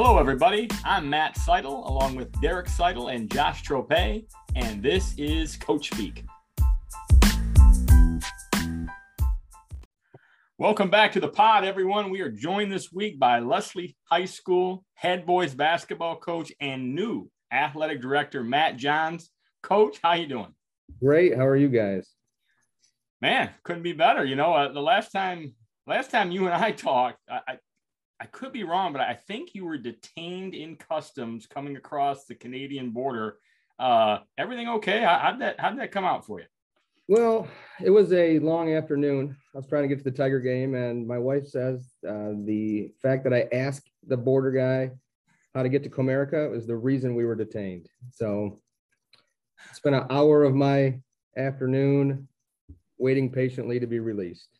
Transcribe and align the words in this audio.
Hello, 0.00 0.16
everybody. 0.16 0.68
I'm 0.84 1.10
Matt 1.10 1.36
Seidel, 1.36 1.84
along 1.88 2.14
with 2.14 2.30
Derek 2.40 2.68
Seidel 2.68 3.08
and 3.08 3.28
Josh 3.28 3.62
Trope, 3.62 3.90
and 3.90 4.80
this 4.80 5.12
is 5.18 5.56
Coach 5.56 5.90
Speak. 5.90 6.24
Welcome 10.56 10.88
back 10.88 11.10
to 11.14 11.20
the 11.20 11.26
pod, 11.26 11.64
everyone. 11.64 12.10
We 12.10 12.20
are 12.20 12.30
joined 12.30 12.70
this 12.70 12.92
week 12.92 13.18
by 13.18 13.40
Leslie 13.40 13.96
High 14.04 14.26
School 14.26 14.84
head 14.94 15.26
boys 15.26 15.52
basketball 15.52 16.14
coach 16.14 16.52
and 16.60 16.94
new 16.94 17.28
athletic 17.50 18.00
director 18.00 18.44
Matt 18.44 18.76
Johns. 18.76 19.30
Coach, 19.64 19.98
how 20.00 20.12
you 20.12 20.28
doing? 20.28 20.54
Great. 21.02 21.36
How 21.36 21.44
are 21.44 21.56
you 21.56 21.68
guys? 21.68 22.08
Man, 23.20 23.50
couldn't 23.64 23.82
be 23.82 23.94
better. 23.94 24.24
You 24.24 24.36
know, 24.36 24.54
uh, 24.54 24.72
the 24.72 24.80
last 24.80 25.10
time 25.10 25.56
last 25.88 26.12
time 26.12 26.30
you 26.30 26.46
and 26.46 26.54
I 26.54 26.70
talked, 26.86 27.18
I, 27.28 27.58
I, 28.20 28.26
could 28.26 28.52
be 28.52 28.64
wrong, 28.64 28.92
but 28.92 29.02
I 29.02 29.14
think 29.14 29.54
you 29.54 29.64
were 29.64 29.78
detained 29.78 30.54
in 30.54 30.76
customs 30.76 31.46
coming 31.46 31.76
across 31.76 32.24
the 32.24 32.34
Canadian 32.34 32.90
border. 32.90 33.38
Uh, 33.78 34.18
everything 34.36 34.68
okay? 34.68 35.00
How, 35.00 35.18
how'd 35.18 35.40
that 35.40 35.60
how'd 35.60 35.78
that 35.78 35.92
come 35.92 36.04
out 36.04 36.26
for 36.26 36.40
you? 36.40 36.46
Well, 37.06 37.48
it 37.82 37.90
was 37.90 38.12
a 38.12 38.38
long 38.40 38.74
afternoon. 38.74 39.36
I 39.54 39.58
was 39.58 39.66
trying 39.66 39.82
to 39.82 39.88
get 39.88 39.98
to 39.98 40.04
the 40.04 40.16
Tiger 40.16 40.40
game, 40.40 40.74
and 40.74 41.06
my 41.06 41.18
wife 41.18 41.46
says 41.46 41.94
uh, 42.06 42.32
the 42.44 42.92
fact 43.00 43.24
that 43.24 43.32
I 43.32 43.48
asked 43.52 43.90
the 44.06 44.16
border 44.16 44.50
guy 44.50 44.90
how 45.54 45.62
to 45.62 45.68
get 45.68 45.82
to 45.84 45.90
Comerica 45.90 46.50
was 46.50 46.66
the 46.66 46.76
reason 46.76 47.14
we 47.14 47.24
were 47.24 47.34
detained. 47.34 47.88
So 48.12 48.60
spent 49.72 49.96
an 49.96 50.06
hour 50.10 50.44
of 50.44 50.54
my 50.54 51.00
afternoon 51.36 52.28
waiting 52.98 53.30
patiently 53.30 53.80
to 53.80 53.86
be 53.86 54.00
released. 54.00 54.57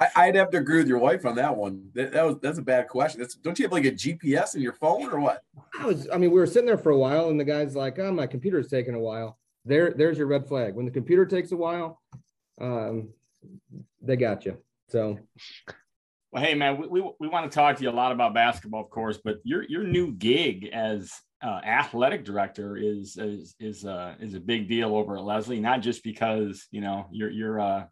I, 0.00 0.26
would 0.26 0.34
have 0.34 0.50
to 0.50 0.58
agree 0.58 0.78
with 0.78 0.88
your 0.88 0.98
wife 0.98 1.26
on 1.26 1.34
that 1.36 1.54
one. 1.54 1.90
That, 1.94 2.12
that 2.12 2.24
was 2.24 2.36
that's 2.40 2.58
a 2.58 2.62
bad 2.62 2.88
question. 2.88 3.20
That's, 3.20 3.34
don't 3.34 3.58
you 3.58 3.64
have 3.64 3.72
like 3.72 3.84
a 3.84 3.92
GPS 3.92 4.54
in 4.54 4.62
your 4.62 4.72
phone 4.72 5.10
or 5.10 5.20
what? 5.20 5.42
I 5.78 5.86
was. 5.86 6.08
I 6.12 6.16
mean, 6.16 6.30
we 6.30 6.40
were 6.40 6.46
sitting 6.46 6.66
there 6.66 6.78
for 6.78 6.90
a 6.90 6.98
while, 6.98 7.28
and 7.28 7.38
the 7.38 7.44
guy's 7.44 7.76
like, 7.76 7.98
"Oh, 7.98 8.10
my 8.10 8.26
computer's 8.26 8.68
taking 8.68 8.94
a 8.94 9.00
while." 9.00 9.38
There, 9.66 9.92
there's 9.92 10.16
your 10.16 10.26
red 10.26 10.48
flag. 10.48 10.74
When 10.74 10.86
the 10.86 10.90
computer 10.90 11.26
takes 11.26 11.52
a 11.52 11.56
while, 11.56 12.00
um, 12.60 13.10
they 14.00 14.16
got 14.16 14.46
you. 14.46 14.56
So, 14.88 15.18
well, 16.32 16.42
hey 16.42 16.54
man, 16.54 16.78
we, 16.78 16.88
we, 16.88 17.10
we 17.20 17.28
want 17.28 17.50
to 17.50 17.54
talk 17.54 17.76
to 17.76 17.82
you 17.82 17.90
a 17.90 17.92
lot 17.92 18.12
about 18.12 18.32
basketball, 18.32 18.82
of 18.82 18.90
course, 18.90 19.18
but 19.22 19.36
your 19.44 19.64
your 19.64 19.84
new 19.84 20.12
gig 20.12 20.70
as 20.72 21.12
uh, 21.42 21.60
athletic 21.64 22.24
director 22.24 22.76
is 22.76 23.16
is 23.18 23.54
is 23.60 23.84
uh, 23.84 24.14
is 24.18 24.34
a 24.34 24.40
big 24.40 24.68
deal 24.68 24.94
over 24.94 25.18
at 25.18 25.24
Leslie. 25.24 25.60
Not 25.60 25.82
just 25.82 26.02
because 26.02 26.66
you 26.70 26.80
know 26.80 27.06
you're 27.10 27.30
you're 27.30 27.60
uh, 27.60 27.84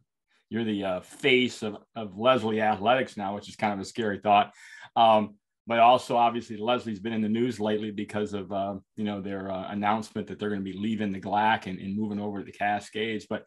you're 0.51 0.65
the 0.65 0.85
uh, 0.85 1.01
face 1.01 1.63
of, 1.63 1.77
of 1.95 2.19
Leslie 2.19 2.61
Athletics 2.61 3.17
now, 3.17 3.35
which 3.35 3.49
is 3.49 3.57
kind 3.57 3.73
of 3.73 3.81
a 3.81 3.85
scary 3.85 4.19
thought. 4.19 4.53
Um, 4.97 5.35
but 5.67 5.81
also, 5.81 6.17
obviously, 6.17 6.57
Leslie's 6.57 6.99
been 6.99 7.13
in 7.13 7.21
the 7.21 7.29
news 7.29 7.61
lately 7.61 7.91
because 7.91 8.33
of 8.33 8.51
uh, 8.51 8.77
you 8.97 9.05
know 9.05 9.21
their 9.21 9.53
uh, 9.53 9.71
announcement 9.71 10.27
that 10.29 10.39
they're 10.39 10.49
going 10.49 10.65
to 10.65 10.73
be 10.73 10.79
leaving 10.79 11.13
the 11.13 11.21
GLAC 11.21 11.67
and, 11.67 11.79
and 11.79 11.97
moving 11.97 12.19
over 12.19 12.39
to 12.39 12.45
the 12.45 12.53
Cascades. 12.53 13.27
But 13.29 13.45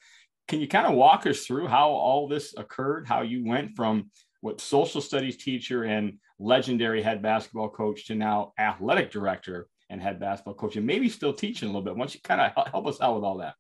can 0.48 0.62
you 0.62 0.68
kind 0.68 0.86
of 0.86 0.94
walk 0.94 1.26
us 1.26 1.46
through 1.46 1.68
how 1.68 1.90
all 1.90 2.28
this 2.28 2.54
occurred? 2.56 3.08
How 3.08 3.24
you 3.24 3.44
went 3.46 3.76
from 3.76 4.12
what 4.42 4.62
social 4.62 5.02
studies 5.02 5.38
teacher 5.38 5.84
and 5.84 6.20
legendary 6.38 7.02
head 7.02 7.24
basketball 7.24 7.70
coach 7.70 8.06
to 8.08 8.16
now 8.16 8.54
athletic 8.60 9.12
director 9.12 9.68
and 9.90 10.00
head 10.00 10.20
basketball 10.20 10.54
coach, 10.54 10.76
and 10.76 10.86
maybe 10.86 11.10
still 11.10 11.34
teaching 11.34 11.70
a 11.70 11.72
little 11.72 11.84
bit. 11.84 11.96
Why 11.96 12.02
don't 12.02 12.14
you 12.14 12.22
kind 12.24 12.42
of 12.42 12.68
help 12.70 12.86
us 12.86 13.02
out 13.02 13.16
with 13.16 13.24
all 13.24 13.40
that? 13.40 13.56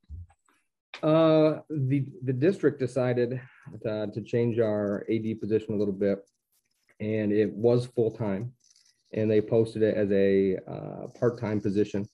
Uh, 1.03 1.61
the 1.69 2.05
the 2.23 2.33
district 2.33 2.80
decided 2.80 3.41
to, 3.83 4.07
to 4.13 4.21
change 4.21 4.59
our 4.59 5.05
AD 5.11 5.39
position 5.39 5.73
a 5.73 5.77
little 5.77 5.93
bit, 5.93 6.19
and 6.99 7.31
it 7.31 7.52
was 7.52 7.88
full 7.88 8.11
time, 8.11 8.53
and 9.13 9.30
they 9.30 9.41
posted 9.41 9.81
it 9.81 9.95
as 9.95 10.11
a 10.11 10.58
uh, 10.67 11.08
part 11.20 11.39
time 11.39 11.59
position. 11.59 12.08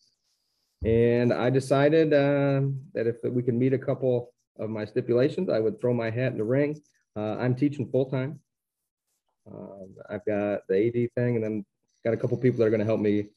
And 0.85 1.33
I 1.33 1.49
decided 1.49 2.13
uh, 2.13 2.61
that 2.93 3.07
if 3.07 3.17
we 3.23 3.43
could 3.43 3.55
meet 3.55 3.73
a 3.73 3.79
couple 3.79 4.31
of 4.59 4.69
my 4.69 4.85
stipulations, 4.85 5.49
I 5.49 5.59
would 5.59 5.81
throw 5.81 5.93
my 5.93 6.09
hat 6.09 6.31
in 6.31 6.37
the 6.37 6.43
ring. 6.43 6.79
Uh, 7.15 7.35
I'm 7.37 7.55
teaching 7.55 7.89
full 7.89 8.05
time. 8.05 8.39
Um, 9.51 9.95
I've 10.09 10.25
got 10.25 10.61
the 10.69 10.87
AD 10.87 11.11
thing, 11.15 11.35
and 11.35 11.43
then 11.43 11.65
got 12.05 12.13
a 12.13 12.17
couple 12.17 12.37
people 12.37 12.59
that 12.59 12.65
are 12.65 12.69
going 12.69 12.79
to 12.79 12.85
help 12.85 13.01
me 13.01 13.27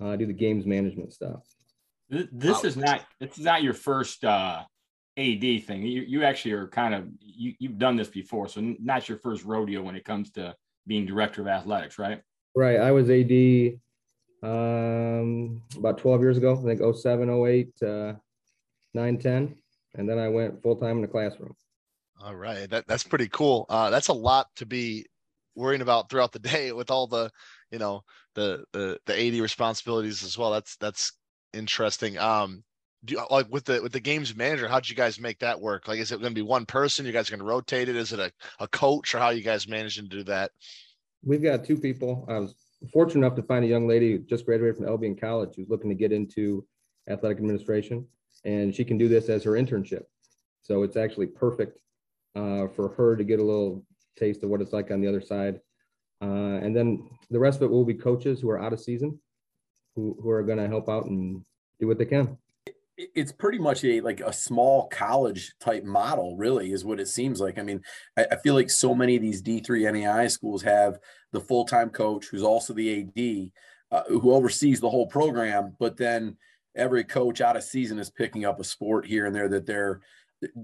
uh, 0.00 0.16
do 0.16 0.26
the 0.26 0.32
games 0.32 0.66
management 0.66 1.12
stuff. 1.12 1.42
This, 2.10 2.64
is 2.64 2.76
not 2.76 3.04
this 3.20 3.36
is 3.36 3.44
not 3.44 3.62
your 3.62 3.74
first 3.74 4.24
uh, 4.24 4.62
AD 5.18 5.64
thing. 5.64 5.82
You 5.82 6.02
you 6.02 6.24
actually 6.24 6.52
are 6.52 6.68
kind 6.68 6.94
of 6.94 7.08
you 7.20 7.54
you've 7.58 7.78
done 7.78 7.96
this 7.96 8.08
before, 8.08 8.48
so 8.48 8.60
not 8.80 9.08
your 9.08 9.18
first 9.18 9.44
rodeo 9.44 9.82
when 9.82 9.96
it 9.96 10.04
comes 10.04 10.30
to 10.32 10.54
being 10.86 11.04
director 11.04 11.42
of 11.42 11.48
athletics, 11.48 11.98
right? 11.98 12.22
Right. 12.56 12.80
I 12.80 12.90
was 12.90 13.10
AD 13.10 13.78
um, 14.42 15.62
about 15.76 15.98
12 15.98 16.20
years 16.20 16.36
ago. 16.36 16.58
I 16.58 16.74
think 16.74 16.96
07, 16.96 17.30
08, 17.30 17.82
uh, 17.82 18.12
9, 18.94 19.18
10. 19.18 19.56
And 19.94 20.08
then 20.08 20.18
I 20.18 20.28
went 20.28 20.62
full 20.62 20.76
time 20.76 20.96
in 20.96 21.02
the 21.02 21.08
classroom. 21.08 21.54
All 22.20 22.34
right. 22.34 22.68
That, 22.70 22.86
that's 22.88 23.04
pretty 23.04 23.28
cool. 23.28 23.66
Uh, 23.68 23.90
that's 23.90 24.08
a 24.08 24.12
lot 24.12 24.48
to 24.56 24.66
be 24.66 25.06
worrying 25.54 25.82
about 25.82 26.10
throughout 26.10 26.32
the 26.32 26.38
day 26.40 26.72
with 26.72 26.90
all 26.90 27.06
the, 27.06 27.30
you 27.70 27.78
know, 27.78 28.02
the, 28.34 28.64
the, 28.72 28.98
the 29.06 29.26
AD 29.26 29.34
responsibilities 29.40 30.24
as 30.24 30.36
well. 30.36 30.50
That's, 30.50 30.76
that's 30.76 31.12
interesting. 31.52 32.18
Um, 32.18 32.64
do 33.04 33.20
like 33.30 33.46
with 33.50 33.64
the 33.64 33.80
with 33.82 33.92
the 33.92 34.00
games 34.00 34.34
manager 34.34 34.66
how 34.66 34.80
did 34.80 34.90
you 34.90 34.96
guys 34.96 35.20
make 35.20 35.38
that 35.38 35.60
work? 35.60 35.86
Like 35.86 36.00
is 36.00 36.10
it 36.10 36.20
going 36.20 36.32
to 36.32 36.34
be 36.34 36.42
one 36.42 36.66
person? 36.66 37.06
You 37.06 37.12
guys 37.12 37.28
are 37.28 37.36
going 37.36 37.46
to 37.46 37.52
rotate 37.52 37.88
it? 37.88 37.96
Is 37.96 38.12
it 38.12 38.18
a, 38.18 38.32
a 38.58 38.68
coach 38.68 39.14
or 39.14 39.18
how 39.18 39.30
you 39.30 39.42
guys 39.42 39.68
managing 39.68 40.08
to 40.08 40.16
do 40.16 40.24
that? 40.24 40.50
We've 41.24 41.42
got 41.42 41.64
two 41.64 41.76
people. 41.76 42.24
I 42.28 42.38
was 42.38 42.54
fortunate 42.92 43.26
enough 43.26 43.36
to 43.36 43.42
find 43.42 43.64
a 43.64 43.68
young 43.68 43.86
lady 43.88 44.12
who 44.12 44.18
just 44.18 44.46
graduated 44.46 44.76
from 44.76 44.88
albion 44.88 45.16
college 45.16 45.54
who's 45.56 45.68
looking 45.68 45.90
to 45.90 45.96
get 45.96 46.12
into 46.12 46.64
athletic 47.08 47.38
administration 47.38 48.06
and 48.44 48.74
she 48.74 48.84
can 48.84 48.98
do 48.98 49.08
this 49.08 49.28
as 49.28 49.44
her 49.44 49.52
internship. 49.52 50.02
So 50.62 50.82
it's 50.82 50.96
actually 50.96 51.26
perfect 51.26 51.78
uh, 52.36 52.68
for 52.68 52.90
her 52.96 53.16
to 53.16 53.24
get 53.24 53.40
a 53.40 53.44
little 53.44 53.84
taste 54.16 54.42
of 54.42 54.50
what 54.50 54.60
it's 54.60 54.72
like 54.72 54.90
on 54.90 55.00
the 55.00 55.08
other 55.08 55.20
side. 55.20 55.60
Uh, 56.20 56.58
and 56.62 56.74
then 56.74 57.08
the 57.30 57.38
rest 57.38 57.56
of 57.56 57.62
it 57.62 57.70
will 57.70 57.84
be 57.84 57.94
coaches 57.94 58.40
who 58.40 58.50
are 58.50 58.60
out 58.60 58.72
of 58.72 58.80
season 58.80 59.18
who, 59.94 60.16
who 60.20 60.30
are 60.30 60.42
going 60.42 60.58
to 60.58 60.68
help 60.68 60.88
out 60.88 61.06
and 61.06 61.44
do 61.80 61.86
what 61.86 61.98
they 61.98 62.04
can 62.04 62.36
it's 63.14 63.32
pretty 63.32 63.58
much 63.58 63.84
a 63.84 64.00
like 64.00 64.20
a 64.20 64.32
small 64.32 64.88
college 64.88 65.54
type 65.60 65.84
model 65.84 66.36
really 66.36 66.72
is 66.72 66.84
what 66.84 67.00
it 67.00 67.08
seems 67.08 67.40
like. 67.40 67.58
I 67.58 67.62
mean 67.62 67.80
i, 68.16 68.26
I 68.32 68.36
feel 68.36 68.54
like 68.54 68.70
so 68.70 68.94
many 68.94 69.16
of 69.16 69.22
these 69.22 69.42
d3 69.42 69.92
nei 69.92 70.28
schools 70.28 70.62
have 70.62 70.98
the 71.32 71.40
full-time 71.40 71.90
coach 71.90 72.26
who's 72.26 72.42
also 72.42 72.72
the 72.72 73.00
ad 73.00 73.52
uh, 73.90 74.02
who 74.08 74.32
oversees 74.32 74.80
the 74.80 74.90
whole 74.90 75.06
program 75.06 75.76
but 75.78 75.96
then 75.96 76.36
every 76.76 77.04
coach 77.04 77.40
out 77.40 77.56
of 77.56 77.62
season 77.62 77.98
is 77.98 78.10
picking 78.10 78.44
up 78.44 78.60
a 78.60 78.64
sport 78.64 79.06
here 79.06 79.26
and 79.26 79.34
there 79.34 79.48
that 79.48 79.66
they're 79.66 80.00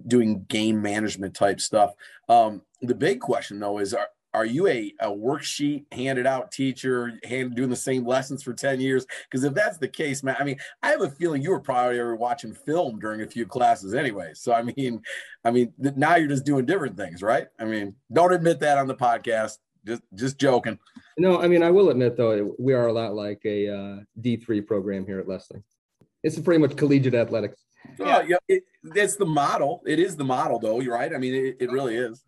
doing 0.06 0.44
game 0.48 0.80
management 0.80 1.34
type 1.34 1.60
stuff. 1.60 1.92
Um, 2.28 2.62
the 2.80 2.94
big 2.94 3.20
question 3.20 3.58
though 3.58 3.78
is 3.78 3.94
are, 3.94 4.08
are 4.34 4.44
you 4.44 4.66
a, 4.66 4.92
a 5.00 5.08
worksheet 5.08 5.84
handed 5.92 6.26
out 6.26 6.50
teacher 6.50 7.12
hand, 7.22 7.54
doing 7.54 7.70
the 7.70 7.76
same 7.76 8.04
lessons 8.04 8.42
for 8.42 8.52
10 8.52 8.80
years? 8.80 9.06
Because 9.30 9.44
if 9.44 9.54
that's 9.54 9.78
the 9.78 9.88
case 9.88 10.22
man 10.22 10.36
i 10.38 10.44
mean 10.44 10.56
i 10.82 10.90
have 10.90 11.00
a 11.00 11.08
feeling 11.08 11.40
you 11.40 11.50
were 11.50 11.60
probably 11.60 12.00
watching 12.14 12.52
film 12.52 12.98
during 12.98 13.22
a 13.22 13.26
few 13.26 13.46
classes 13.46 13.94
anyway. 13.94 14.32
So 14.34 14.52
i 14.52 14.62
mean 14.62 15.00
i 15.44 15.50
mean 15.50 15.72
now 15.78 16.16
you're 16.16 16.28
just 16.28 16.44
doing 16.44 16.66
different 16.66 16.96
things 16.96 17.22
right? 17.22 17.46
I 17.58 17.64
mean 17.64 17.94
don't 18.12 18.32
admit 18.32 18.60
that 18.60 18.78
on 18.78 18.88
the 18.88 18.94
podcast. 18.94 19.58
Just 19.86 20.02
just 20.14 20.38
joking. 20.38 20.78
No 21.16 21.40
i 21.40 21.46
mean 21.46 21.62
i 21.62 21.70
will 21.70 21.90
admit 21.90 22.16
though 22.16 22.54
we 22.58 22.72
are 22.74 22.88
a 22.88 22.92
lot 22.92 23.14
like 23.14 23.40
a 23.44 23.68
uh, 23.68 23.96
d3 24.20 24.66
program 24.66 25.06
here 25.06 25.20
at 25.20 25.28
leslie. 25.28 25.62
It's 26.22 26.38
pretty 26.40 26.60
much 26.60 26.76
collegiate 26.76 27.14
athletics. 27.14 27.62
Yeah, 27.98 28.22
yeah 28.26 28.36
it, 28.48 28.64
it's 28.82 29.16
the 29.16 29.26
model. 29.26 29.82
It 29.86 29.98
is 29.98 30.16
the 30.16 30.24
model 30.24 30.58
though 30.58 30.80
you're 30.80 30.94
right. 30.94 31.14
I 31.14 31.18
mean 31.18 31.34
it, 31.34 31.56
it 31.60 31.70
really 31.70 31.96
is 31.96 32.24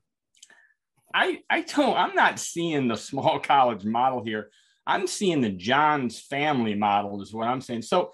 I 1.17 1.41
I 1.49 1.63
don't 1.63 1.97
I'm 1.97 2.15
not 2.15 2.39
seeing 2.39 2.89
the 2.89 2.97
small 2.97 3.41
college 3.43 3.85
model 3.85 4.23
here. 4.23 4.51
I'm 4.87 5.07
seeing 5.07 5.41
the 5.41 5.51
Johns 5.51 6.21
family 6.21 6.75
model 6.75 7.23
is 7.23 7.33
what 7.33 7.49
I'm 7.49 7.63
saying. 7.63 7.83
So 7.83 8.13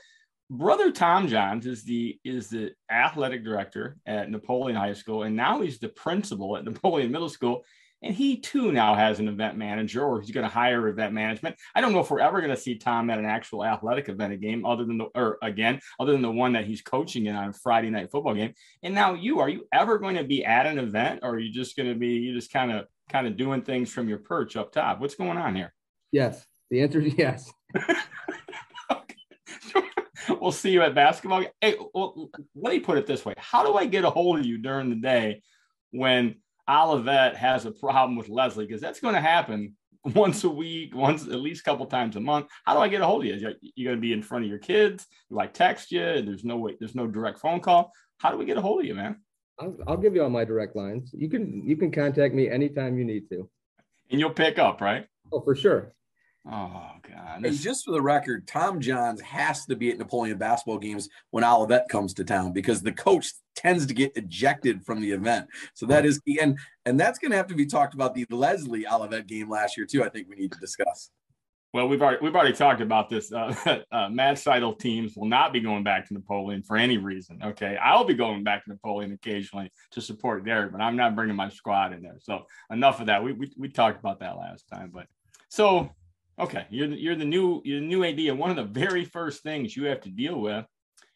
brother 0.49 0.93
Tom 0.93 1.26
Johns 1.26 1.66
is 1.66 1.82
the 1.82 2.19
is 2.25 2.49
the 2.49 2.70
athletic 2.90 3.43
director 3.43 3.96
at 4.06 4.31
Napoleon 4.31 4.76
High 4.76 4.93
School 4.93 5.25
and 5.25 5.34
now 5.34 5.60
he's 5.60 5.81
the 5.81 5.88
principal 5.88 6.56
at 6.56 6.64
Napoleon 6.70 7.10
Middle 7.10 7.28
School 7.28 7.64
and 8.02 8.14
he 8.14 8.37
too 8.37 8.72
now 8.72 8.94
has 8.94 9.20
an 9.20 9.28
event 9.28 9.56
manager, 9.56 10.02
or 10.02 10.20
he's 10.20 10.32
going 10.32 10.46
to 10.46 10.52
hire 10.52 10.88
event 10.88 11.12
management. 11.12 11.56
I 11.75 11.81
don't 11.81 11.93
know 11.93 12.00
if 12.00 12.10
we're 12.10 12.20
ever 12.20 12.40
going 12.40 12.54
to 12.54 12.60
see 12.60 12.76
Tom 12.76 13.10
at 13.10 13.19
an 13.19 13.25
actual 13.25 13.64
athletic 13.64 14.08
event, 14.08 14.32
a 14.32 14.37
game 14.37 14.66
other 14.66 14.84
than 14.84 14.99
the, 14.99 15.06
or 15.14 15.38
again, 15.43 15.81
other 16.00 16.12
than 16.12 16.22
the 16.22 16.31
one 16.31 16.52
that 16.54 16.66
he's 16.66 16.82
coaching 16.82 17.26
in 17.26 17.37
on 17.37 17.50
a 17.50 17.52
Friday 17.52 17.90
night 17.90 18.10
football 18.10 18.34
game. 18.34 18.54
And 18.82 18.94
now 18.94 19.14
you, 19.14 19.40
are 19.40 19.49
you 19.49 19.66
ever 19.72 19.99
going 19.99 20.16
to 20.16 20.25
be 20.25 20.44
at 20.44 20.66
an 20.66 20.78
event, 20.78 21.20
or 21.22 21.31
are 21.31 21.38
you 21.38 21.52
just 21.52 21.76
going 21.76 21.88
to 21.88 21.94
be, 21.94 22.08
you 22.08 22.34
just 22.34 22.52
kind 22.52 22.72
of, 22.72 22.87
kind 23.12 23.26
of 23.26 23.37
doing 23.37 23.62
things 23.62 23.93
from 23.93 24.09
your 24.09 24.19
perch 24.19 24.56
up 24.56 24.73
top? 24.73 25.00
What's 25.00 25.14
going 25.14 25.38
on 25.38 25.55
here? 25.55 25.73
Yes. 26.11 26.44
The 26.70 26.82
answer 26.82 27.00
is 27.00 27.14
yes. 27.17 27.53
we'll 30.41 30.53
see 30.53 30.70
you 30.70 30.82
at 30.82 30.94
basketball. 30.94 31.44
Hey, 31.61 31.76
well, 31.94 32.31
let 32.55 32.73
me 32.73 32.81
put 32.81 32.99
it 32.99 33.06
this 33.06 33.25
way: 33.25 33.35
How 33.37 33.64
do 33.64 33.75
I 33.75 33.87
get 33.87 34.05
a 34.05 34.11
hold 34.11 34.38
of 34.38 34.47
you 34.47 34.59
during 34.59 34.88
the 34.88 34.97
day 34.97 35.43
when 35.91 36.37
Olivet 36.69 37.37
has 37.37 37.67
a 37.67 37.73
problem 37.73 38.17
with 38.17 38.29
Leslie 38.29 38.67
because 38.67 38.81
that's 38.81 39.00
going 39.00 39.14
to 39.14 39.20
happen 39.20 39.76
once 40.14 40.44
a 40.44 40.49
week, 40.49 40.94
once 40.94 41.25
at 41.25 41.41
least 41.41 41.61
a 41.61 41.64
couple 41.64 41.87
times 41.87 42.17
a 42.17 42.20
month. 42.20 42.47
How 42.64 42.75
do 42.75 42.81
I 42.81 42.88
get 42.88 43.03
a 43.03 43.06
hold 43.06 43.23
of 43.23 43.29
you? 43.29 43.35
You're, 43.35 43.55
you're 43.75 43.91
going 43.91 43.99
to 43.99 44.03
be 44.03 44.12
in 44.12 44.23
front 44.23 44.44
of 44.44 44.50
your 44.50 44.59
kids. 44.59 45.06
Do 45.31 45.38
I 45.38 45.47
text 45.47 45.93
you? 45.93 46.23
There's 46.23 46.44
no 46.44 46.56
way. 46.56 46.76
There's 46.79 46.94
no 46.94 47.06
direct 47.06 47.38
phone 47.38 47.61
call. 47.61 47.93
How 48.19 48.31
do 48.31 48.37
we 48.37 48.44
get 48.44 48.56
a 48.56 48.62
hold 48.62 48.81
of 48.81 48.87
you, 48.87 48.94
man? 48.94 49.20
I'll, 49.58 49.76
I'll 49.87 49.96
give 49.96 50.14
you 50.14 50.22
all 50.22 50.31
my 50.31 50.44
direct 50.44 50.76
lines. 50.76 51.10
You 51.12 51.28
can 51.28 51.62
you 51.66 51.76
can 51.76 51.90
contact 51.90 52.34
me 52.34 52.49
anytime 52.49 52.99
you 52.99 53.04
need 53.04 53.28
to. 53.31 53.49
And 54.10 54.20
you'll 54.20 54.31
pick 54.31 54.58
up, 54.58 54.81
right? 54.81 55.06
Oh, 55.32 55.40
for 55.40 55.54
sure. 55.54 55.94
Oh 56.50 56.90
God! 57.08 57.44
And 57.44 57.56
just 57.56 57.84
for 57.84 57.93
the 57.93 58.02
record, 58.02 58.49
Tom 58.49 58.81
Johns 58.81 59.20
has 59.20 59.64
to 59.66 59.76
be 59.76 59.90
at 59.90 59.99
Napoleon 59.99 60.38
basketball 60.38 60.78
games 60.78 61.08
when 61.31 61.44
Olivet 61.44 61.88
comes 61.88 62.14
to 62.14 62.25
town 62.25 62.52
because 62.52 62.82
the 62.82 62.90
coach 62.90 63.32
tends 63.54 63.87
to 63.87 63.94
get 63.94 64.16
ejected 64.16 64.84
from 64.84 65.00
the 65.00 65.12
event. 65.12 65.46
So 65.75 65.87
that 65.87 66.04
is 66.04 66.19
key, 66.19 66.40
and 66.40 66.58
and 66.84 66.99
that's 66.99 67.20
going 67.20 67.31
to 67.31 67.37
have 67.37 67.46
to 67.46 67.54
be 67.54 67.66
talked 67.66 67.94
about 67.94 68.14
the 68.14 68.26
Leslie 68.28 68.88
Olivet 68.88 69.28
game 69.28 69.49
last 69.49 69.76
year 69.76 69.87
too. 69.87 70.02
I 70.02 70.08
think 70.08 70.28
we 70.28 70.34
need 70.34 70.50
to 70.50 70.58
discuss. 70.58 71.10
Well, 71.73 71.89
we've 71.89 72.03
already 72.03 72.19
we've 72.21 72.35
already 72.35 72.55
talked 72.55 72.81
about 72.81 73.09
this. 73.09 73.33
Uh, 73.33 73.83
uh, 73.93 74.09
Matt 74.11 74.39
Seidel 74.39 74.75
teams 74.75 75.17
will 75.17 75.29
not 75.29 75.53
be 75.53 75.61
going 75.61 75.83
back 75.83 76.07
to 76.09 76.15
Napoleon 76.15 76.63
for 76.63 76.77
any 76.77 76.99
reason. 76.99 77.41
Okay, 77.43 77.77
I'll 77.83 78.05
be 78.05 78.15
going 78.15 78.45
back 78.45 78.65
to 78.65 78.71
Napoleon 78.71 79.13
occasionally 79.13 79.73
to 79.93 80.01
support 80.01 80.45
Derek, 80.45 80.73
but 80.73 80.81
I'm 80.81 80.97
not 80.97 81.15
bringing 81.15 81.37
my 81.37 81.49
squad 81.49 81.93
in 81.93 82.03
there. 82.03 82.19
So 82.21 82.47
enough 82.71 83.01
of 83.01 83.07
that. 83.07 83.25
We 83.25 83.33
we, 83.33 83.53
we 83.57 83.69
talked 83.69 83.99
about 83.99 84.21
that 84.21 84.37
last 84.37 84.69
time, 84.69 84.91
but 84.93 85.07
so 85.49 85.91
Okay, 86.39 86.67
you're 86.71 86.89
the, 86.89 86.97
you're 86.97 87.15
the 87.15 87.25
new 87.25 87.61
you're 87.65 87.81
the 87.81 87.87
new 87.87 88.05
AD, 88.05 88.19
and 88.19 88.39
one 88.39 88.51
of 88.51 88.57
the 88.57 88.65
very 88.65 89.05
first 89.05 89.43
things 89.43 89.77
you 89.77 89.85
have 89.85 90.01
to 90.01 90.11
deal 90.11 90.41
with 90.41 90.65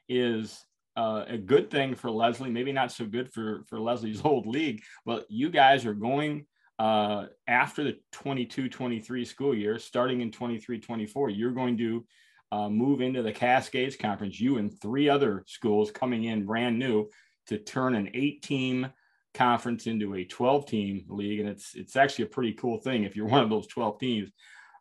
is 0.09 0.65
uh, 0.97 1.25
a 1.27 1.39
good 1.39 1.71
thing 1.71 1.95
for 1.95 2.11
Leslie, 2.11 2.51
maybe 2.51 2.73
not 2.73 2.93
so 2.93 3.07
good 3.07 3.33
for 3.33 3.65
for 3.67 3.81
Leslie's 3.81 4.21
old 4.25 4.47
league. 4.47 4.83
But 5.05 5.27
you 5.29 5.49
guys 5.51 5.87
are 5.87 5.95
going 5.95 6.47
uh, 6.79 7.27
after 7.47 7.85
the 7.85 7.99
22-23 8.15 9.27
school 9.27 9.55
year, 9.55 9.79
starting 9.79 10.21
in 10.21 10.31
23-24. 10.31 11.37
You're 11.37 11.53
going 11.53 11.79
to 11.79 12.05
uh, 12.53 12.69
move 12.69 13.01
into 13.01 13.23
the 13.23 13.33
Cascades 13.33 13.97
Conference. 13.97 14.41
You 14.41 14.59
and 14.59 14.73
three 14.81 15.09
other 15.09 15.43
schools 15.47 15.91
coming 15.91 16.25
in 16.25 16.47
brand 16.47 16.79
new 16.79 17.09
to 17.49 17.59
turn 17.59 17.95
an 17.95 18.11
eight-team 18.15 18.89
conference 19.35 19.87
into 19.87 20.15
a 20.15 20.25
12-team 20.25 21.07
league, 21.09 21.41
and 21.41 21.49
it's 21.49 21.75
it's 21.75 21.97
actually 21.97 22.25
a 22.25 22.29
pretty 22.29 22.53
cool 22.53 22.79
thing 22.79 23.05
if 23.05 23.17
you're 23.17 23.27
one 23.27 23.43
of 23.43 23.51
those 23.51 23.67
12 23.67 23.99
teams 23.99 24.31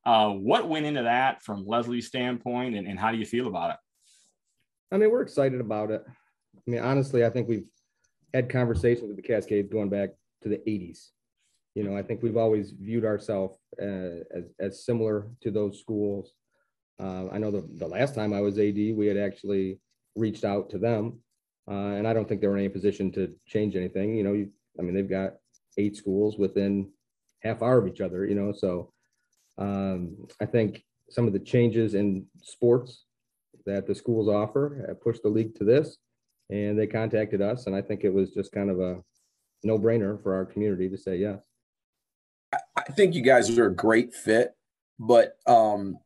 uh, 0.05 0.29
what 0.29 0.69
went 0.69 0.85
into 0.85 1.03
that 1.03 1.41
from 1.41 1.65
Leslie's 1.65 2.07
standpoint, 2.07 2.75
and, 2.75 2.87
and 2.87 2.99
how 2.99 3.11
do 3.11 3.17
you 3.17 3.25
feel 3.25 3.47
about 3.47 3.71
it? 3.71 3.77
I 4.91 4.97
mean, 4.97 5.09
we're 5.09 5.23
excited 5.23 5.59
about 5.59 5.89
it. 5.89 6.03
I 6.07 6.71
mean, 6.71 6.81
honestly, 6.81 7.25
I 7.25 7.29
think 7.29 7.47
we've 7.47 7.65
had 8.33 8.49
conversations 8.49 9.07
with 9.07 9.15
the 9.15 9.23
Cascades 9.23 9.71
going 9.71 9.89
back 9.89 10.09
to 10.43 10.49
the 10.49 10.57
80s. 10.57 11.09
You 11.75 11.83
know, 11.83 11.95
I 11.95 12.01
think 12.01 12.23
we've 12.23 12.37
always 12.37 12.71
viewed 12.71 13.05
ourselves 13.05 13.57
uh, 13.81 14.23
as, 14.33 14.45
as 14.59 14.85
similar 14.85 15.27
to 15.41 15.51
those 15.51 15.79
schools. 15.79 16.31
Uh, 16.99 17.27
I 17.31 17.37
know 17.37 17.51
the, 17.51 17.67
the 17.73 17.87
last 17.87 18.15
time 18.15 18.33
I 18.33 18.41
was 18.41 18.57
AD, 18.57 18.75
we 18.75 19.07
had 19.07 19.17
actually 19.17 19.79
reached 20.15 20.45
out 20.45 20.69
to 20.69 20.77
them, 20.77 21.19
uh, 21.69 21.95
and 21.97 22.07
I 22.07 22.13
don't 22.13 22.27
think 22.27 22.39
they 22.39 22.47
were 22.47 22.57
in 22.57 22.63
any 22.63 22.69
position 22.69 23.11
to 23.13 23.35
change 23.45 23.75
anything. 23.75 24.15
You 24.15 24.23
know, 24.23 24.33
you, 24.33 24.49
I 24.79 24.83
mean, 24.83 24.95
they've 24.95 25.09
got 25.09 25.33
eight 25.77 25.97
schools 25.97 26.37
within 26.37 26.89
half 27.43 27.61
hour 27.61 27.77
of 27.77 27.87
each 27.87 27.99
other, 27.99 28.25
you 28.25 28.35
know, 28.35 28.53
so 28.53 28.93
um, 29.57 30.27
I 30.41 30.45
think 30.45 30.83
some 31.09 31.27
of 31.27 31.33
the 31.33 31.39
changes 31.39 31.93
in 31.93 32.25
sports 32.41 33.05
that 33.65 33.85
the 33.87 33.95
schools 33.95 34.27
offer 34.27 34.85
have 34.87 35.01
pushed 35.01 35.23
the 35.23 35.29
league 35.29 35.55
to 35.55 35.63
this, 35.63 35.97
and 36.49 36.79
they 36.79 36.87
contacted 36.87 37.41
us, 37.41 37.67
and 37.67 37.75
I 37.75 37.81
think 37.81 38.03
it 38.03 38.13
was 38.13 38.33
just 38.33 38.51
kind 38.51 38.69
of 38.69 38.79
a 38.79 39.01
no-brainer 39.63 40.21
for 40.21 40.33
our 40.33 40.45
community 40.45 40.89
to 40.89 40.97
say 40.97 41.17
yes. 41.17 41.43
I 42.75 42.91
think 42.93 43.15
you 43.15 43.21
guys 43.21 43.57
are 43.57 43.67
a 43.67 43.75
great 43.75 44.13
fit, 44.13 44.55
but 44.99 45.37
um, 45.47 45.99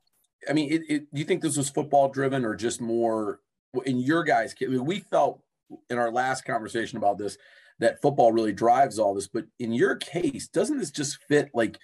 I 0.50 0.54
mean, 0.54 0.72
it, 0.72 0.82
it, 0.90 1.14
do 1.14 1.20
you 1.20 1.26
think 1.26 1.42
this 1.42 1.58
was 1.58 1.70
football 1.70 2.10
driven 2.10 2.46
or 2.46 2.56
just 2.56 2.82
more 2.82 3.40
in 3.86 4.00
your 4.00 4.24
guys' 4.24 4.56
I 4.62 4.66
mean, 4.66 4.86
we 4.86 5.00
felt 5.00 5.42
in 5.90 5.98
our 5.98 6.12
last 6.12 6.46
conversation 6.46 6.98
about 6.98 7.18
this 7.18 7.38
that 7.80 8.02
football 8.02 8.32
really 8.32 8.52
drives 8.52 9.00
all 9.00 9.14
this, 9.14 9.28
but 9.28 9.46
in 9.60 9.72
your 9.72 9.96
case, 9.96 10.48
doesn't 10.48 10.80
this 10.80 10.92
just 10.92 11.20
fit 11.28 11.50
like 11.54 11.80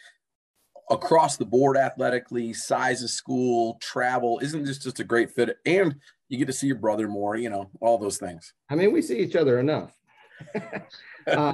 across 0.89 1.37
the 1.37 1.45
board 1.45 1.77
athletically, 1.77 2.53
size 2.53 3.01
of 3.01 3.09
school, 3.09 3.77
travel. 3.81 4.39
Isn't 4.41 4.65
this 4.65 4.77
just 4.77 4.99
a 4.99 5.03
great 5.03 5.31
fit? 5.31 5.57
And 5.65 5.95
you 6.29 6.37
get 6.37 6.47
to 6.47 6.53
see 6.53 6.67
your 6.67 6.75
brother 6.77 7.07
more, 7.07 7.35
you 7.35 7.49
know, 7.49 7.69
all 7.81 7.97
those 7.97 8.17
things. 8.17 8.53
I 8.69 8.75
mean, 8.75 8.91
we 8.91 9.01
see 9.01 9.19
each 9.19 9.35
other 9.35 9.59
enough. 9.59 9.93
uh, 11.27 11.53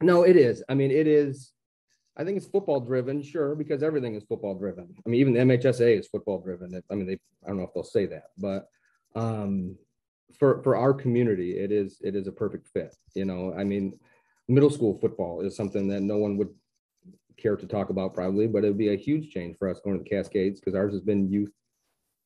no, 0.00 0.22
it 0.22 0.36
is. 0.36 0.62
I 0.68 0.74
mean, 0.74 0.90
it 0.90 1.06
is. 1.06 1.52
I 2.16 2.24
think 2.24 2.36
it's 2.38 2.46
football 2.46 2.80
driven, 2.80 3.22
sure, 3.22 3.54
because 3.54 3.82
everything 3.82 4.14
is 4.14 4.24
football 4.24 4.54
driven. 4.54 4.94
I 5.04 5.08
mean, 5.08 5.20
even 5.20 5.34
the 5.34 5.40
MHSA 5.40 5.98
is 5.98 6.08
football 6.08 6.40
driven. 6.40 6.80
I 6.90 6.94
mean, 6.94 7.06
they 7.06 7.18
I 7.44 7.48
don't 7.48 7.58
know 7.58 7.64
if 7.64 7.74
they'll 7.74 7.84
say 7.84 8.06
that, 8.06 8.30
but 8.38 8.68
um, 9.14 9.76
for 10.38 10.62
for 10.62 10.76
our 10.76 10.94
community, 10.94 11.58
it 11.58 11.70
is 11.72 11.98
it 12.02 12.14
is 12.14 12.26
a 12.26 12.32
perfect 12.32 12.68
fit. 12.68 12.94
You 13.14 13.26
know, 13.26 13.54
I 13.56 13.64
mean, 13.64 13.98
middle 14.48 14.70
school 14.70 14.98
football 14.98 15.42
is 15.42 15.56
something 15.56 15.88
that 15.88 16.00
no 16.00 16.16
one 16.16 16.36
would 16.38 16.54
care 17.36 17.56
to 17.56 17.66
talk 17.66 17.90
about 17.90 18.14
probably, 18.14 18.46
but 18.46 18.64
it 18.64 18.68
would 18.68 18.78
be 18.78 18.94
a 18.94 18.96
huge 18.96 19.30
change 19.30 19.56
for 19.58 19.68
us 19.68 19.80
going 19.84 19.98
to 19.98 20.02
the 20.02 20.08
Cascades 20.08 20.58
because 20.58 20.74
ours 20.74 20.92
has 20.92 21.02
been 21.02 21.30
youth 21.30 21.52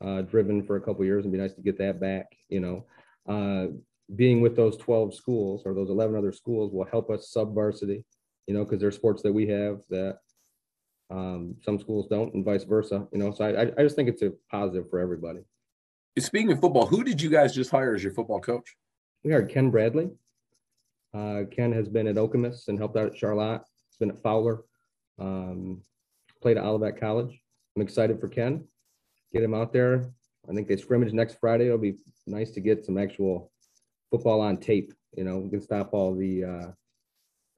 uh, 0.04 0.22
driven 0.22 0.62
for 0.62 0.76
a 0.76 0.80
couple 0.80 1.04
years 1.04 1.24
and 1.24 1.32
be 1.32 1.38
nice 1.38 1.54
to 1.54 1.62
get 1.62 1.78
that 1.78 2.00
back. 2.00 2.26
You 2.48 2.60
know, 2.60 2.86
uh, 3.28 3.72
being 4.14 4.40
with 4.40 4.56
those 4.56 4.76
12 4.76 5.14
schools 5.14 5.62
or 5.64 5.74
those 5.74 5.90
11 5.90 6.16
other 6.16 6.32
schools 6.32 6.72
will 6.72 6.84
help 6.84 7.10
us 7.10 7.30
sub 7.30 7.54
varsity, 7.54 8.04
you 8.50 8.56
know, 8.56 8.64
because 8.64 8.80
there's 8.80 8.96
sports 8.96 9.22
that 9.22 9.32
we 9.32 9.46
have 9.46 9.82
that 9.90 10.18
um, 11.08 11.54
some 11.62 11.78
schools 11.78 12.08
don't 12.08 12.34
and 12.34 12.44
vice 12.44 12.64
versa, 12.64 13.06
you 13.12 13.18
know. 13.20 13.30
So 13.30 13.44
I, 13.44 13.70
I 13.78 13.84
just 13.84 13.94
think 13.94 14.08
it's 14.08 14.22
a 14.22 14.32
positive 14.50 14.90
for 14.90 14.98
everybody. 14.98 15.42
Speaking 16.18 16.50
of 16.50 16.60
football, 16.60 16.84
who 16.84 17.04
did 17.04 17.22
you 17.22 17.30
guys 17.30 17.54
just 17.54 17.70
hire 17.70 17.94
as 17.94 18.02
your 18.02 18.12
football 18.12 18.40
coach? 18.40 18.74
We 19.22 19.30
hired 19.30 19.50
Ken 19.50 19.70
Bradley. 19.70 20.10
Uh, 21.14 21.42
Ken 21.48 21.70
has 21.70 21.88
been 21.88 22.08
at 22.08 22.16
Okemos 22.16 22.66
and 22.66 22.76
helped 22.76 22.96
out 22.96 23.06
at 23.06 23.16
Charlotte. 23.16 23.62
He's 23.88 23.98
been 23.98 24.10
at 24.10 24.20
Fowler. 24.20 24.64
Um, 25.20 25.82
played 26.42 26.56
at 26.56 26.64
Olivet 26.64 26.98
College. 26.98 27.40
I'm 27.76 27.82
excited 27.82 28.18
for 28.18 28.28
Ken. 28.28 28.64
Get 29.32 29.44
him 29.44 29.54
out 29.54 29.72
there. 29.72 30.10
I 30.50 30.54
think 30.54 30.66
they 30.66 30.76
scrimmage 30.76 31.12
next 31.12 31.38
Friday. 31.38 31.66
It'll 31.66 31.78
be 31.78 31.98
nice 32.26 32.50
to 32.50 32.60
get 32.60 32.84
some 32.84 32.98
actual 32.98 33.52
football 34.10 34.40
on 34.40 34.56
tape. 34.56 34.92
You 35.16 35.22
know, 35.22 35.38
we 35.38 35.50
can 35.50 35.60
stop 35.60 35.90
all 35.92 36.16
the 36.16 36.44
uh, 36.44 36.70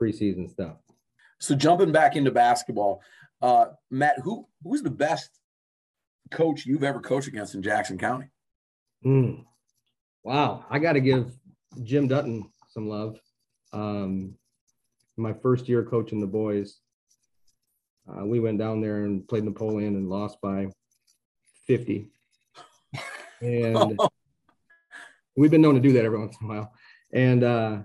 preseason 0.03 0.51
stuff. 0.51 0.77
So 1.39 1.55
jumping 1.55 1.93
back 1.93 2.17
into 2.17 2.31
basketball, 2.31 3.03
uh, 3.41 3.67
Matt, 3.91 4.19
who 4.23 4.47
who's 4.63 4.83
the 4.83 4.91
best 4.91 5.31
coach 6.31 6.67
you've 6.67 6.85
ever 6.85 7.01
coached 7.01 7.29
against 7.29 7.55
in 7.55 7.63
Jackson 7.63 7.99
County? 7.99 8.27
Mm. 9.05 9.45
Wow, 10.23 10.65
I 10.71 10.79
got 10.79 10.93
to 10.93 11.01
give 11.01 11.33
Jim 11.83 12.07
Dutton 12.09 12.51
some 12.69 12.89
love. 12.89 13.19
Um, 13.73 14.35
my 15.17 15.33
first 15.33 15.69
year 15.69 15.83
coaching 15.83 16.21
the 16.21 16.27
boys, 16.27 16.79
uh, 18.09 18.25
we 18.25 18.39
went 18.39 18.59
down 18.59 18.81
there 18.81 19.05
and 19.05 19.27
played 19.27 19.45
Napoleon 19.45 19.97
and 19.97 20.09
lost 20.09 20.41
by 20.41 20.69
50. 21.67 22.09
And 23.41 23.99
we've 25.37 25.51
been 25.51 25.63
known 25.63 25.75
to 25.75 25.81
do 25.81 25.95
that 25.95 26.05
every 26.05 26.17
once 26.17 26.37
in 26.41 26.47
a 26.47 26.49
while. 26.49 26.73
And 27.13 27.43
uh, 27.43 27.79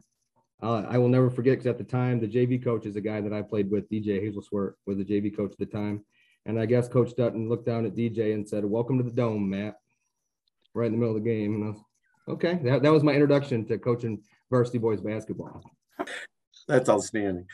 Uh, 0.62 0.84
I 0.90 0.98
will 0.98 1.10
never 1.10 1.30
forget 1.30 1.54
because 1.54 1.68
at 1.68 1.78
the 1.78 1.84
time, 1.84 2.20
the 2.20 2.28
JV 2.28 2.64
coach 2.64 2.86
is 2.86 2.96
a 2.96 3.02
guy 3.02 3.22
that 3.22 3.34
I 3.34 3.42
played 3.42 3.70
with, 3.70 3.90
DJ 3.90 4.24
Hazelsworth, 4.24 4.74
was 4.86 4.98
the 4.98 5.06
JV 5.06 5.36
coach 5.36 5.52
at 5.52 5.60
the 5.60 5.66
time. 5.66 6.04
And 6.46 6.60
I 6.60 6.66
guess 6.66 6.88
Coach 6.88 7.16
Dutton 7.16 7.50
looked 7.50 7.66
down 7.66 7.86
at 7.86 7.96
DJ 7.96 8.34
and 8.34 8.48
said, 8.48 8.66
Welcome 8.66 8.98
to 8.98 9.04
the 9.04 9.12
dome, 9.12 9.50
Matt, 9.50 9.76
right 10.74 10.88
in 10.88 10.94
the 10.94 10.98
middle 10.98 11.16
of 11.16 11.24
the 11.24 11.30
game. 11.30 11.56
And 11.56 11.64
I 11.64 11.68
was, 11.68 11.82
okay, 12.30 12.60
that, 12.64 12.82
that 12.82 12.92
was 12.92 13.04
my 13.04 13.12
introduction 13.12 13.66
to 13.66 13.78
coaching 13.78 14.22
varsity 14.50 14.78
boys 14.78 15.02
basketball. 15.02 15.62
That's 16.68 16.90
outstanding. 16.90 17.46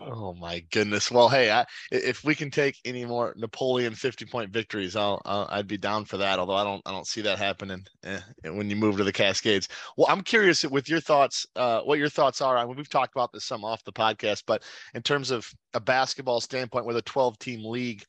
Oh 0.00 0.32
my 0.34 0.60
goodness. 0.70 1.10
Well, 1.10 1.28
hey, 1.28 1.50
I, 1.50 1.66
if 1.90 2.22
we 2.22 2.34
can 2.34 2.50
take 2.50 2.76
any 2.84 3.04
more 3.04 3.34
Napoleon 3.36 3.94
50 3.94 4.26
point 4.26 4.50
victories, 4.50 4.94
I'll, 4.94 5.20
i 5.24 5.56
would 5.56 5.66
be 5.66 5.76
down 5.76 6.04
for 6.04 6.18
that. 6.18 6.38
Although 6.38 6.54
I 6.54 6.64
don't, 6.64 6.82
I 6.86 6.92
don't 6.92 7.06
see 7.06 7.20
that 7.22 7.38
happening 7.38 7.84
eh, 8.04 8.20
when 8.44 8.70
you 8.70 8.76
move 8.76 8.96
to 8.98 9.04
the 9.04 9.12
Cascades. 9.12 9.68
Well, 9.96 10.06
I'm 10.08 10.22
curious 10.22 10.64
with 10.64 10.88
your 10.88 11.00
thoughts, 11.00 11.46
uh, 11.56 11.80
what 11.80 11.98
your 11.98 12.08
thoughts 12.08 12.40
are. 12.40 12.56
I 12.56 12.64
mean, 12.64 12.76
we've 12.76 12.88
talked 12.88 13.14
about 13.14 13.32
this 13.32 13.44
some 13.44 13.64
off 13.64 13.82
the 13.84 13.92
podcast, 13.92 14.44
but 14.46 14.62
in 14.94 15.02
terms 15.02 15.30
of 15.30 15.50
a 15.74 15.80
basketball 15.80 16.40
standpoint 16.40 16.86
with 16.86 16.96
a 16.96 17.02
12 17.02 17.38
team 17.38 17.64
league 17.64 18.04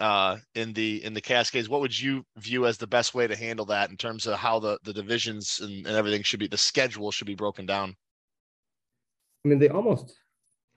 uh, 0.00 0.36
in 0.54 0.72
the 0.72 1.04
in 1.04 1.12
the 1.12 1.20
Cascades, 1.20 1.68
what 1.68 1.80
would 1.80 1.98
you 1.98 2.24
view 2.36 2.66
as 2.66 2.78
the 2.78 2.86
best 2.86 3.14
way 3.14 3.26
to 3.26 3.36
handle 3.36 3.66
that 3.66 3.90
in 3.90 3.96
terms 3.96 4.26
of 4.26 4.38
how 4.38 4.58
the 4.58 4.78
the 4.84 4.92
divisions 4.92 5.60
and, 5.60 5.86
and 5.86 5.96
everything 5.96 6.22
should 6.22 6.40
be, 6.40 6.46
the 6.46 6.56
schedule 6.56 7.10
should 7.10 7.26
be 7.26 7.34
broken 7.34 7.66
down? 7.66 7.96
I 9.44 9.48
mean, 9.48 9.58
they 9.58 9.68
almost 9.68 10.14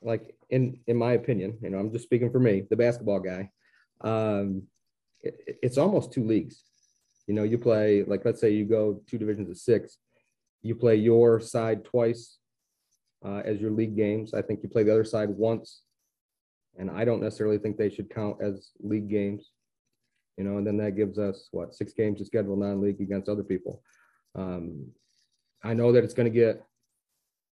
like 0.05 0.35
in 0.49 0.79
in 0.87 0.95
my 0.95 1.13
opinion, 1.13 1.57
you 1.61 1.69
know, 1.69 1.79
I'm 1.79 1.91
just 1.91 2.05
speaking 2.05 2.31
for 2.31 2.39
me, 2.39 2.63
the 2.69 2.77
basketball 2.77 3.19
guy. 3.19 3.49
Um, 4.01 4.63
it, 5.21 5.57
it's 5.63 5.77
almost 5.77 6.13
two 6.13 6.23
leagues. 6.23 6.63
You 7.27 7.33
know, 7.33 7.43
you 7.43 7.57
play 7.57 8.03
like 8.03 8.23
let's 8.23 8.39
say 8.39 8.51
you 8.51 8.65
go 8.65 9.01
two 9.07 9.17
divisions 9.17 9.49
of 9.49 9.57
six, 9.57 9.97
you 10.61 10.75
play 10.75 10.95
your 10.95 11.39
side 11.39 11.83
twice 11.83 12.37
uh, 13.25 13.41
as 13.43 13.59
your 13.59 13.71
league 13.71 13.95
games. 13.95 14.33
I 14.33 14.41
think 14.43 14.61
you 14.61 14.69
play 14.69 14.83
the 14.83 14.93
other 14.93 15.03
side 15.03 15.29
once, 15.29 15.81
And 16.77 16.91
I 16.91 17.03
don't 17.05 17.21
necessarily 17.21 17.57
think 17.57 17.77
they 17.77 17.89
should 17.89 18.09
count 18.09 18.37
as 18.41 18.71
league 18.79 19.09
games. 19.09 19.51
You 20.37 20.43
know, 20.43 20.57
and 20.57 20.67
then 20.67 20.77
that 20.77 20.97
gives 20.97 21.17
us 21.17 21.47
what 21.51 21.73
six 21.73 21.93
games 21.93 22.19
to 22.19 22.25
schedule 22.25 22.57
non-league 22.57 23.01
against 23.01 23.29
other 23.29 23.43
people. 23.43 23.81
Um, 24.35 24.91
I 25.63 25.73
know 25.73 25.91
that 25.93 26.03
it's 26.03 26.13
going 26.13 26.31
to 26.31 26.39
get 26.39 26.63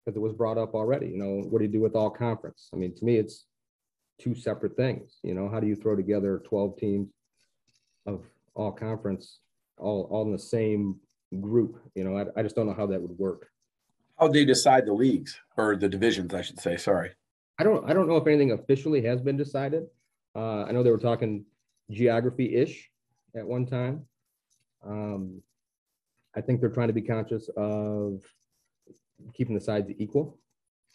because 0.07 0.15
it 0.15 0.21
was 0.21 0.31
brought 0.31 0.57
up 0.57 0.73
already. 0.73 1.07
You 1.07 1.17
know, 1.17 1.41
what 1.49 1.59
do 1.59 1.65
you 1.65 1.71
do 1.71 1.81
with 1.81 1.93
all 1.93 2.09
conference? 2.09 2.69
I 2.73 2.77
mean, 2.77 2.95
to 2.95 3.03
me, 3.03 3.17
it's 3.17 3.45
two 4.17 4.33
separate 4.35 4.77
things. 4.77 5.17
You 5.21 5.33
know, 5.33 5.49
how 5.49 5.59
do 5.59 5.67
you 5.67 5.75
throw 5.75 5.97
together 5.97 6.41
12 6.45 6.77
teams 6.77 7.09
of 8.05 8.23
all 8.55 8.71
conference, 8.71 9.39
all, 9.77 10.07
all 10.09 10.21
in 10.21 10.31
the 10.31 10.39
same 10.39 10.95
group? 11.41 11.81
You 11.93 12.05
know, 12.05 12.17
I, 12.17 12.39
I 12.39 12.41
just 12.41 12.55
don't 12.55 12.67
know 12.67 12.73
how 12.73 12.85
that 12.85 13.01
would 13.01 13.19
work. 13.19 13.49
How 14.17 14.27
do 14.27 14.33
they 14.33 14.45
decide 14.45 14.85
the 14.85 14.93
leagues 14.93 15.37
or 15.57 15.75
the 15.75 15.89
divisions, 15.89 16.33
I 16.33 16.41
should 16.41 16.61
say. 16.61 16.77
Sorry. 16.77 17.11
I 17.59 17.65
don't, 17.65 17.87
I 17.89 17.91
don't 17.91 18.07
know 18.07 18.15
if 18.15 18.27
anything 18.27 18.51
officially 18.51 19.01
has 19.01 19.19
been 19.19 19.35
decided. 19.35 19.87
Uh, 20.33 20.63
I 20.63 20.71
know 20.71 20.83
they 20.83 20.91
were 20.91 20.97
talking 20.97 21.43
geography-ish 21.91 22.89
at 23.35 23.45
one 23.45 23.65
time. 23.65 24.05
Um, 24.85 25.41
I 26.33 26.39
think 26.39 26.61
they're 26.61 26.69
trying 26.69 26.87
to 26.87 26.93
be 26.93 27.01
conscious 27.01 27.49
of 27.57 28.21
keeping 29.33 29.55
the 29.55 29.61
sides 29.61 29.89
equal. 29.97 30.37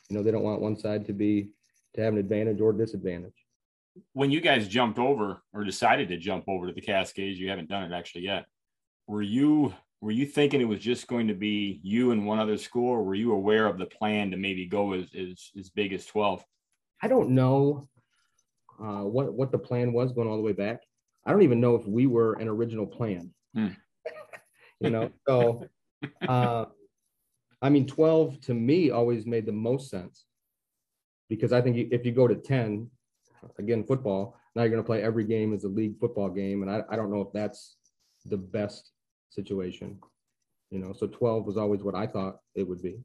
You 0.08 0.16
know, 0.16 0.22
they 0.22 0.30
don't 0.30 0.42
want 0.42 0.60
one 0.60 0.76
side 0.76 1.06
to 1.06 1.12
be 1.12 1.50
to 1.94 2.00
have 2.02 2.14
an 2.14 2.18
advantage 2.18 2.60
or 2.60 2.72
disadvantage. 2.72 3.34
When 4.14 4.30
you 4.30 4.40
guys 4.40 4.68
jumped 4.68 4.98
over 4.98 5.42
or 5.52 5.64
decided 5.64 6.08
to 6.08 6.16
jump 6.16 6.44
over 6.48 6.66
to 6.66 6.72
the 6.72 6.80
Cascades, 6.80 7.38
you 7.38 7.50
haven't 7.50 7.68
done 7.68 7.90
it 7.90 7.94
actually 7.94 8.22
yet. 8.22 8.46
Were 9.06 9.22
you 9.22 9.74
were 10.00 10.10
you 10.10 10.26
thinking 10.26 10.60
it 10.60 10.68
was 10.68 10.80
just 10.80 11.06
going 11.06 11.28
to 11.28 11.34
be 11.34 11.80
you 11.82 12.10
and 12.10 12.26
one 12.26 12.40
other 12.40 12.56
school, 12.56 12.90
or 12.90 13.02
were 13.02 13.14
you 13.14 13.32
aware 13.32 13.66
of 13.66 13.78
the 13.78 13.86
plan 13.86 14.30
to 14.30 14.36
maybe 14.36 14.66
go 14.66 14.92
as 14.92 15.06
as, 15.14 15.50
as 15.58 15.70
big 15.70 15.92
as 15.92 16.06
12? 16.06 16.44
I 17.02 17.08
don't 17.08 17.30
know 17.30 17.88
uh, 18.80 19.02
what 19.02 19.32
what 19.32 19.52
the 19.52 19.58
plan 19.58 19.92
was 19.92 20.12
going 20.12 20.28
all 20.28 20.36
the 20.36 20.42
way 20.42 20.52
back. 20.52 20.82
I 21.24 21.30
don't 21.30 21.42
even 21.42 21.60
know 21.60 21.74
if 21.74 21.86
we 21.86 22.06
were 22.06 22.34
an 22.34 22.48
original 22.48 22.86
plan. 22.86 23.32
Hmm. 23.54 23.68
you 24.80 24.90
know, 24.90 25.10
so 25.26 25.66
uh, 26.28 26.66
I 27.62 27.69
mean, 27.69 27.87
12 27.87 28.40
to 28.42 28.54
me 28.54 28.90
always 28.90 29.25
made 29.25 29.47
the 29.47 29.52
most 29.52 29.88
sense 29.88 30.25
because 31.28 31.52
I 31.52 31.61
think 31.61 31.92
if 31.92 32.04
you 32.04 32.11
go 32.12 32.26
to 32.26 32.35
10, 32.35 32.90
again, 33.59 33.85
football, 33.85 34.37
now 34.54 34.62
you're 34.62 34.71
going 34.71 34.83
to 34.83 34.87
play 34.87 35.02
every 35.02 35.25
game 35.25 35.54
as 35.54 35.64
a 35.64 35.69
league 35.69 35.99
football 35.99 36.28
game. 36.28 36.62
And 36.62 36.71
I, 36.71 36.83
I 36.90 36.97
don't 36.97 37.11
know 37.11 37.21
if 37.21 37.33
that's 37.33 37.76
the 38.26 38.37
best 38.37 38.90
situation, 39.31 39.99
you 40.71 40.81
know, 40.81 40.92
so 40.92 41.07
12 41.07 41.47
was 41.47 41.57
always 41.57 41.83
what 41.83 41.95
I 41.95 42.07
thought 42.07 42.38
it 42.54 42.69
would 42.69 42.83
be. 42.83 43.00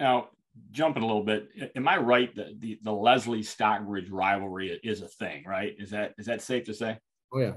Now, 0.00 0.28
jumping 0.70 1.02
a 1.02 1.06
little 1.06 1.24
bit, 1.24 1.48
am 1.74 1.88
I 1.88 1.98
right 1.98 2.34
that 2.36 2.60
the, 2.60 2.78
the 2.82 2.92
Leslie 2.92 3.42
Stockbridge 3.42 4.08
rivalry 4.08 4.80
is 4.82 5.02
a 5.02 5.08
thing, 5.08 5.44
right? 5.46 5.74
Is 5.78 5.90
that 5.90 6.14
is 6.18 6.26
that 6.26 6.42
safe 6.42 6.64
to 6.64 6.74
say? 6.74 6.98
Oh 7.32 7.40
yeah. 7.40 7.54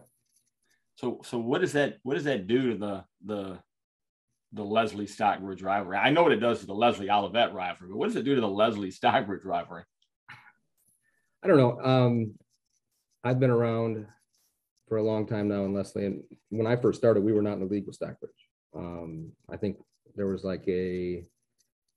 So 0.95 1.21
so 1.23 1.37
what 1.37 1.61
does 1.61 1.73
that 1.73 1.97
what 2.03 2.15
does 2.15 2.25
that 2.25 2.47
do 2.47 2.71
to 2.71 2.77
the 2.77 3.03
the 3.25 3.59
the 4.53 4.63
Leslie 4.63 5.07
Stockbridge 5.07 5.61
rivalry? 5.61 5.97
I 5.97 6.09
know 6.09 6.23
what 6.23 6.31
it 6.31 6.39
does 6.39 6.59
to 6.59 6.65
the 6.65 6.73
Leslie 6.73 7.09
Olivet 7.09 7.53
rivalry, 7.53 7.89
but 7.89 7.97
what 7.97 8.07
does 8.07 8.15
it 8.15 8.25
do 8.25 8.35
to 8.35 8.41
the 8.41 8.47
Leslie 8.47 8.91
Stockbridge 8.91 9.45
rivalry? 9.45 9.83
I 11.43 11.47
don't 11.47 11.57
know. 11.57 11.79
Um, 11.81 12.33
I've 13.23 13.39
been 13.39 13.49
around 13.49 14.05
for 14.87 14.97
a 14.97 15.03
long 15.03 15.27
time 15.27 15.47
now 15.47 15.65
in 15.65 15.73
Leslie, 15.73 16.05
and 16.05 16.23
when 16.49 16.67
I 16.67 16.75
first 16.75 16.99
started, 16.99 17.21
we 17.21 17.33
were 17.33 17.41
not 17.41 17.53
in 17.53 17.59
the 17.59 17.65
league 17.65 17.85
with 17.85 17.95
Stockbridge. 17.95 18.31
Um, 18.75 19.31
I 19.49 19.57
think 19.57 19.77
there 20.15 20.27
was 20.27 20.43
like 20.43 20.67
a 20.67 21.25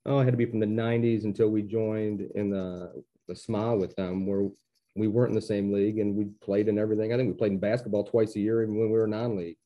oh, 0.05 0.19
it 0.19 0.25
had 0.25 0.33
to 0.33 0.37
be 0.39 0.47
from 0.47 0.61
the 0.61 0.67
'90s 0.67 1.25
until 1.25 1.49
we 1.49 1.63
joined 1.63 2.21
in 2.35 2.51
the 2.51 3.03
the 3.29 3.37
SMA 3.37 3.77
with 3.77 3.95
them, 3.97 4.27
where 4.27 4.49
we 4.95 5.09
weren't 5.09 5.31
in 5.31 5.35
the 5.35 5.41
same 5.41 5.73
league 5.73 5.99
and 5.99 6.15
we 6.15 6.27
played 6.43 6.69
in 6.69 6.79
everything. 6.79 7.13
I 7.13 7.17
think 7.17 7.29
we 7.29 7.39
played 7.39 7.53
in 7.53 7.59
basketball 7.59 8.05
twice 8.05 8.37
a 8.37 8.41
year, 8.41 8.63
even 8.63 8.77
when 8.77 8.91
we 8.91 8.99
were 8.99 9.07
non-league 9.07 9.57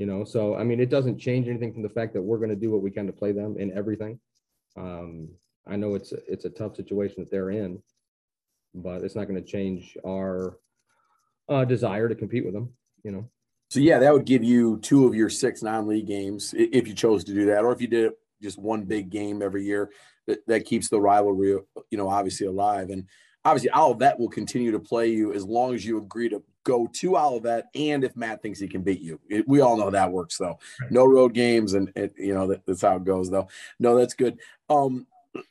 you 0.00 0.06
know? 0.06 0.24
So 0.24 0.56
i 0.56 0.64
mean 0.64 0.80
it 0.80 0.90
doesn't 0.90 1.18
change 1.18 1.46
anything 1.46 1.72
from 1.72 1.82
the 1.82 1.94
fact 1.98 2.14
that 2.14 2.22
we're 2.22 2.42
going 2.42 2.56
to 2.56 2.64
do 2.64 2.70
what 2.70 2.82
we 2.82 2.90
can 2.90 3.06
to 3.06 3.12
play 3.12 3.32
them 3.32 3.56
in 3.58 3.76
everything. 3.76 4.18
Um, 4.76 5.28
i 5.66 5.76
know 5.76 5.94
it's 5.94 6.12
it's 6.26 6.46
a 6.46 6.50
tough 6.50 6.74
situation 6.74 7.16
that 7.18 7.30
they're 7.30 7.50
in 7.50 7.82
but 8.74 9.02
it's 9.02 9.16
not 9.16 9.28
going 9.28 9.42
to 9.42 9.50
change 9.56 9.96
our 10.06 10.58
uh, 11.48 11.64
desire 11.64 12.08
to 12.08 12.14
compete 12.14 12.44
with 12.44 12.54
them 12.54 12.72
you 13.04 13.12
know? 13.12 13.28
So 13.68 13.80
yeah 13.80 13.98
that 13.98 14.12
would 14.12 14.24
give 14.24 14.42
you 14.42 14.78
two 14.78 15.06
of 15.06 15.14
your 15.14 15.28
six 15.28 15.62
non-league 15.62 16.06
games 16.06 16.54
if 16.56 16.88
you 16.88 16.94
chose 16.94 17.22
to 17.24 17.34
do 17.34 17.46
that 17.46 17.62
or 17.64 17.72
if 17.72 17.80
you 17.80 17.88
did 17.88 18.12
just 18.42 18.58
one 18.58 18.84
big 18.84 19.10
game 19.10 19.42
every 19.42 19.64
year 19.64 19.90
that, 20.26 20.46
that 20.46 20.64
keeps 20.64 20.88
the 20.88 21.00
rivalry 21.00 21.58
you 21.90 21.98
know 21.98 22.08
obviously 22.08 22.46
alive. 22.46 22.90
And 22.90 23.06
obviously 23.44 23.70
Olivet 23.70 24.18
will 24.18 24.28
continue 24.28 24.72
to 24.72 24.80
play 24.80 25.08
you 25.10 25.32
as 25.32 25.44
long 25.44 25.74
as 25.74 25.84
you 25.84 25.98
agree 25.98 26.28
to 26.28 26.42
go 26.64 26.86
to 26.86 27.16
Olivet 27.16 27.66
and 27.74 28.04
if 28.04 28.16
Matt 28.16 28.42
thinks 28.42 28.58
he 28.58 28.68
can 28.68 28.82
beat 28.82 29.00
you. 29.00 29.18
It, 29.28 29.48
we 29.48 29.60
all 29.60 29.76
know 29.76 29.90
that 29.90 30.12
works 30.12 30.36
though. 30.38 30.58
No 30.90 31.06
road 31.06 31.34
games 31.34 31.74
and 31.74 31.90
it, 31.96 32.14
you 32.18 32.34
know 32.34 32.46
that, 32.48 32.66
that's 32.66 32.82
how 32.82 32.96
it 32.96 33.04
goes 33.04 33.30
though. 33.30 33.48
No, 33.78 33.96
that's 33.96 34.14
good. 34.14 34.38
Um, 34.68 35.06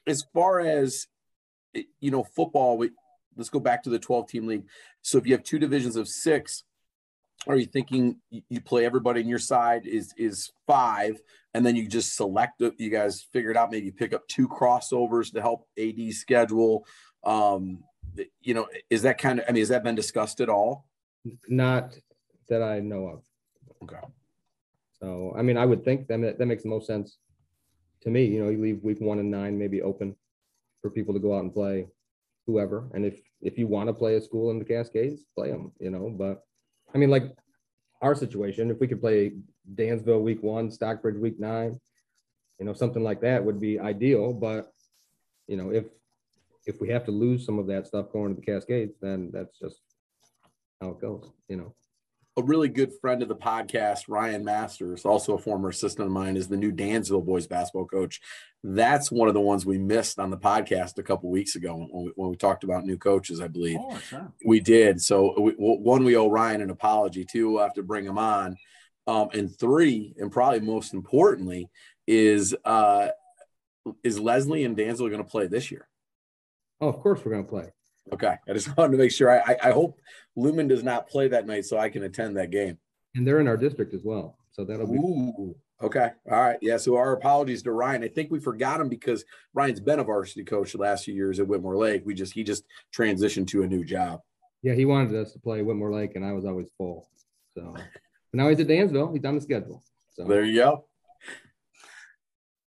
as 0.06 0.24
far 0.34 0.60
as 0.60 1.08
you 2.00 2.12
know, 2.12 2.24
football. 2.24 2.78
We, 2.78 2.92
let's 3.36 3.50
go 3.50 3.60
back 3.60 3.84
to 3.84 3.90
the 3.90 4.00
12 4.00 4.28
team 4.28 4.48
league. 4.48 4.66
So 5.02 5.18
if 5.18 5.26
you 5.26 5.34
have 5.34 5.44
two 5.44 5.60
divisions 5.60 5.96
of 5.96 6.08
six, 6.08 6.64
are 7.48 7.56
you 7.56 7.66
thinking 7.66 8.18
you 8.30 8.60
play 8.62 8.86
everybody 8.86 9.22
in 9.22 9.28
your 9.28 9.40
side 9.40 9.88
is 9.88 10.14
is 10.18 10.52
five, 10.68 11.22
and 11.54 11.66
then 11.66 11.78
you 11.78 11.88
just 11.88 12.18
select? 12.18 12.62
You 12.78 12.90
guys 12.90 13.26
figure 13.32 13.50
it 13.50 13.56
out. 13.56 13.72
Maybe 13.72 13.92
pick 13.92 14.14
up 14.14 14.28
two 14.28 14.50
crossovers 14.50 15.32
to 15.32 15.42
help 15.42 15.66
AD 15.80 16.12
schedule. 16.12 16.86
Um, 17.24 17.82
you 18.42 18.54
know, 18.54 18.68
is 18.90 19.04
that 19.04 19.20
kind 19.20 19.40
of? 19.40 19.46
I 19.48 19.54
mean, 19.54 19.62
has 19.62 19.70
that 19.70 19.86
been 19.86 19.96
discussed 19.96 20.42
at 20.42 20.50
all? 20.50 20.86
Not 21.48 21.98
that 22.48 22.62
I 22.62 22.80
know 22.80 23.08
of. 23.08 23.24
Okay. 23.84 24.06
So, 25.00 25.34
I 25.38 25.42
mean, 25.42 25.58
I 25.58 25.66
would 25.66 25.84
think 25.84 26.08
that 26.08 26.38
that 26.38 26.46
makes 26.46 26.64
the 26.64 26.70
most 26.70 26.88
sense 26.88 27.18
to 28.02 28.10
me. 28.10 28.26
You 28.26 28.44
know, 28.44 28.50
you 28.50 28.62
leave 28.62 28.84
week 28.84 29.00
one 29.00 29.20
and 29.20 29.32
nine 29.32 29.58
maybe 29.58 29.82
open 29.82 30.16
for 30.82 30.90
people 30.90 31.14
to 31.14 31.20
go 31.20 31.36
out 31.36 31.44
and 31.44 31.54
play 31.54 31.88
whoever. 32.46 32.90
And 32.94 33.06
if 33.06 33.20
if 33.42 33.58
you 33.58 33.68
want 33.68 33.88
to 33.88 33.94
play 33.94 34.16
a 34.16 34.22
school 34.22 34.52
in 34.52 34.60
the 34.60 34.66
Cascades, 34.66 35.24
play 35.36 35.52
them. 35.52 35.72
You 35.80 35.92
know, 35.92 36.10
but 36.10 36.44
I 36.94 36.98
mean, 36.98 37.10
like 37.10 37.36
our 38.02 38.16
situation, 38.16 38.72
if 38.72 38.80
we 38.80 38.88
could 38.88 39.02
play 39.02 39.34
Dansville 39.76 40.22
week 40.22 40.42
one, 40.42 40.72
Stockbridge 40.72 41.18
week 41.18 41.40
nine, 41.40 41.80
you 42.60 42.66
know, 42.66 42.74
something 42.74 43.04
like 43.04 43.22
that 43.22 43.44
would 43.44 43.60
be 43.60 43.80
ideal. 43.80 44.34
But 44.34 44.72
you 45.48 45.58
know, 45.58 45.72
if 45.72 45.86
if 46.66 46.82
we 46.82 46.90
have 46.90 47.06
to 47.06 47.12
lose 47.12 47.46
some 47.46 47.58
of 47.58 47.68
that 47.68 47.88
stuff 47.88 48.12
going 48.12 48.36
to 48.36 48.40
the 48.40 48.46
Cascades, 48.46 48.96
then 49.02 49.32
that's 49.32 49.58
just 49.58 49.82
how 50.82 50.90
it 50.90 51.02
goes, 51.02 51.30
you 51.48 51.58
know. 51.58 51.74
A 52.38 52.44
really 52.44 52.70
good 52.70 52.94
friend 53.02 53.22
of 53.22 53.28
the 53.28 53.36
podcast, 53.36 54.04
Ryan 54.08 54.46
Masters, 54.46 55.04
also 55.04 55.34
a 55.34 55.40
former 55.40 55.70
assistant 55.70 56.06
of 56.06 56.14
mine, 56.14 56.38
is 56.38 56.48
the 56.48 56.56
new 56.56 56.72
Dansville 56.72 57.26
boys 57.26 57.48
basketball 57.48 57.86
coach. 57.86 58.22
That's 58.64 59.12
one 59.12 59.28
of 59.28 59.34
the 59.34 59.42
ones 59.42 59.66
we 59.66 59.78
missed 59.78 60.20
on 60.20 60.30
the 60.30 60.38
podcast 60.38 60.98
a 60.98 61.04
couple 61.04 61.30
weeks 61.30 61.56
ago 61.56 61.76
when 61.76 62.06
we, 62.06 62.12
when 62.16 62.30
we, 62.30 62.38
talked 62.38 62.64
about 62.64 62.86
new 62.86 62.98
coaches. 62.98 63.42
I 63.42 63.50
believe 63.50 63.80
oh, 63.82 63.98
sure. 63.98 64.32
we 64.46 64.62
did. 64.62 65.02
So 65.02 65.38
we, 65.38 65.52
one, 65.58 66.06
we 66.06 66.16
owe 66.16 66.30
Ryan 66.30 66.62
an 66.62 66.70
apology. 66.70 67.26
Two, 67.26 67.52
we'll 67.52 67.64
have 67.64 67.74
to 67.74 67.84
bring 67.84 68.06
him 68.06 68.18
on. 68.18 68.56
Um, 69.06 69.30
and 69.34 69.54
three, 69.54 70.14
and 70.18 70.32
probably 70.32 70.62
most 70.62 70.94
importantly, 70.94 71.68
is 72.08 72.56
uh, 72.64 73.10
is 74.04 74.20
Leslie 74.20 74.64
and 74.64 74.78
Dansville 74.78 75.10
going 75.10 75.24
to 75.24 75.30
play 75.30 75.48
this 75.48 75.72
year? 75.72 75.90
Oh, 76.80 76.88
of 76.88 77.02
course 77.02 77.20
we're 77.26 77.32
going 77.32 77.44
to 77.44 77.50
play. 77.50 77.74
Okay, 78.14 78.36
I 78.48 78.54
just 78.54 78.76
wanted 78.78 78.94
to 78.94 78.98
make 78.98 79.12
sure. 79.12 79.30
I, 79.30 79.58
I 79.64 79.72
hope 79.72 80.00
Lumen 80.36 80.68
does 80.68 80.84
not 80.84 81.08
play 81.08 81.28
that 81.30 81.48
night 81.48 81.66
so 81.66 81.78
I 81.78 81.90
can 81.90 82.04
attend 82.04 82.38
that 82.38 82.52
game. 82.52 82.78
And 83.16 83.26
they're 83.26 83.40
in 83.40 83.48
our 83.48 83.58
district 83.58 83.94
as 83.94 84.04
well, 84.04 84.38
so 84.52 84.64
that'll 84.64 84.88
be. 84.88 84.98
Ooh, 84.98 85.56
okay, 85.82 86.12
all 86.30 86.42
right, 86.42 86.60
yeah. 86.62 86.78
So 86.78 86.96
our 86.96 87.14
apologies 87.14 87.64
to 87.64 87.72
Ryan. 87.72 88.04
I 88.04 88.08
think 88.08 88.32
we 88.32 88.40
forgot 88.40 88.80
him 88.80 88.90
because 88.90 89.26
Ryan's 89.54 89.80
been 89.80 90.00
a 90.00 90.04
varsity 90.04 90.44
coach 90.44 90.74
the 90.74 90.78
last 90.78 91.06
few 91.06 91.14
years 91.14 91.40
at 91.40 91.48
Whitmore 91.48 91.78
Lake. 91.78 92.04
We 92.06 92.14
just 92.14 92.34
he 92.34 92.44
just 92.44 92.64
transitioned 92.96 93.48
to 93.50 93.64
a 93.64 93.68
new 93.68 93.84
job. 93.84 94.22
Yeah, 94.62 94.74
he 94.74 94.86
wanted 94.86 95.16
us 95.16 95.32
to 95.34 95.40
play 95.40 95.62
Whitmore 95.62 95.94
Lake, 95.94 96.16
and 96.16 96.26
I 96.26 96.34
was 96.34 96.46
always 96.46 96.70
full. 96.78 97.10
So 97.54 97.76
now 98.34 98.50
he's 98.50 98.60
at 98.60 98.68
Dansville. 98.68 99.14
He's 99.14 99.26
on 99.26 99.36
the 99.36 99.42
schedule. 99.42 99.84
So 100.14 100.26
there 100.26 100.44
you 100.44 100.56
go. 100.56 100.86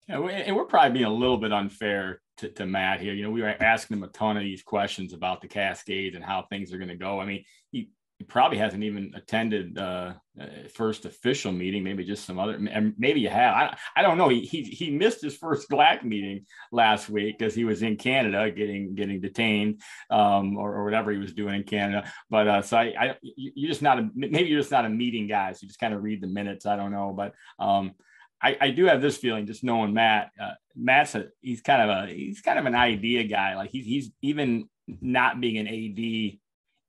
Yeah, 0.08 0.20
and 0.20 0.56
we're 0.56 0.65
probably 0.65 1.00
being 1.00 1.06
a 1.06 1.13
little 1.13 1.38
bit 1.38 1.51
unfair 1.51 2.22
to, 2.38 2.50
to 2.50 2.65
Matt 2.65 3.01
here. 3.01 3.13
You 3.13 3.24
know, 3.24 3.32
we 3.32 3.42
were 3.42 3.56
asking 3.60 3.98
him 3.98 4.04
a 4.04 4.08
ton 4.08 4.38
of 4.38 4.44
these 4.44 4.63
questions 4.63 5.13
about 5.13 5.42
the 5.42 5.48
Cascades 5.48 6.15
and 6.15 6.24
how 6.24 6.44
things 6.44 6.74
are 6.74 6.77
going 6.77 6.89
to 6.89 6.96
go. 6.96 7.20
I 7.20 7.25
mean, 7.25 7.44
he, 7.72 7.89
he 8.18 8.24
probably 8.24 8.58
hasn't 8.58 8.84
even 8.84 9.12
attended 9.13 9.77
uh, 9.77 10.13
uh, 10.39 10.46
first 10.74 11.04
official 11.04 11.51
meeting. 11.51 11.84
Maybe 11.84 12.06
just 12.06 12.25
some 12.25 12.39
other. 12.39 12.54
And 12.54 12.94
maybe 12.98 13.20
you 13.20 13.27
have. 13.27 13.54
I, 13.54 13.77
I 13.98 14.01
don't 14.01 14.18
know. 14.18 14.30
He, 14.30 14.42
he 14.42 14.63
he 14.63 14.89
missed 14.89 15.22
his 15.22 15.36
first 15.36 15.70
GLAC 15.70 16.06
meeting 16.06 16.46
last 16.72 17.10
week 17.10 17.38
because 17.38 17.54
he 17.54 17.65
was 17.65 17.82
in 17.82 17.98
Canada 17.98 18.50
getting 18.51 18.96
getting 18.96 19.20
detained 19.20 19.82
um, 20.10 20.56
or, 20.56 20.75
or 20.75 20.86
whatever 20.86 21.12
he 21.12 21.18
was 21.18 21.34
doing 21.34 21.56
in 21.56 21.63
Canada. 21.63 22.10
But 22.30 22.48
uh, 22.48 22.62
so 22.62 22.77
I, 22.77 22.94
I 22.98 23.15
you're 23.22 23.70
just 23.70 23.82
not 23.82 24.00
a 24.00 24.10
maybe 24.15 24.48
you're 24.48 24.62
just 24.62 24.72
not 24.72 24.86
a 24.86 24.89
meeting 24.89 25.27
guy. 25.27 25.51
So 25.51 25.60
you 25.63 25.68
just 25.68 25.80
kind 25.82 25.94
of 25.94 26.01
read 26.01 26.22
the 26.22 26.27
minutes. 26.27 26.65
I 26.65 26.77
don't 26.77 26.92
know, 26.92 27.13
but 27.15 27.34
um, 27.60 27.96
I, 28.42 28.58
I 28.62 28.70
do 28.72 28.86
have 28.86 29.01
this 29.01 29.18
feeling, 29.18 29.46
just 29.46 29.63
knowing 29.63 29.94
Matt. 29.94 30.32
Uh, 30.39 30.51
Matt's 30.75 31.15
a 31.15 31.27
he's 31.42 31.62
kind 31.62 31.82
of 31.82 31.89
a 31.89 32.13
he's 32.13 32.42
kind 32.42 32.60
of 32.60 32.65
an 32.65 32.75
idea 32.75 33.24
guy. 33.24 33.56
Like 33.56 33.72
he's 33.72 33.86
he's 33.86 34.12
even 34.22 34.70
not 34.88 35.42
being 35.42 35.58
an 35.58 35.68
AD 35.68 36.39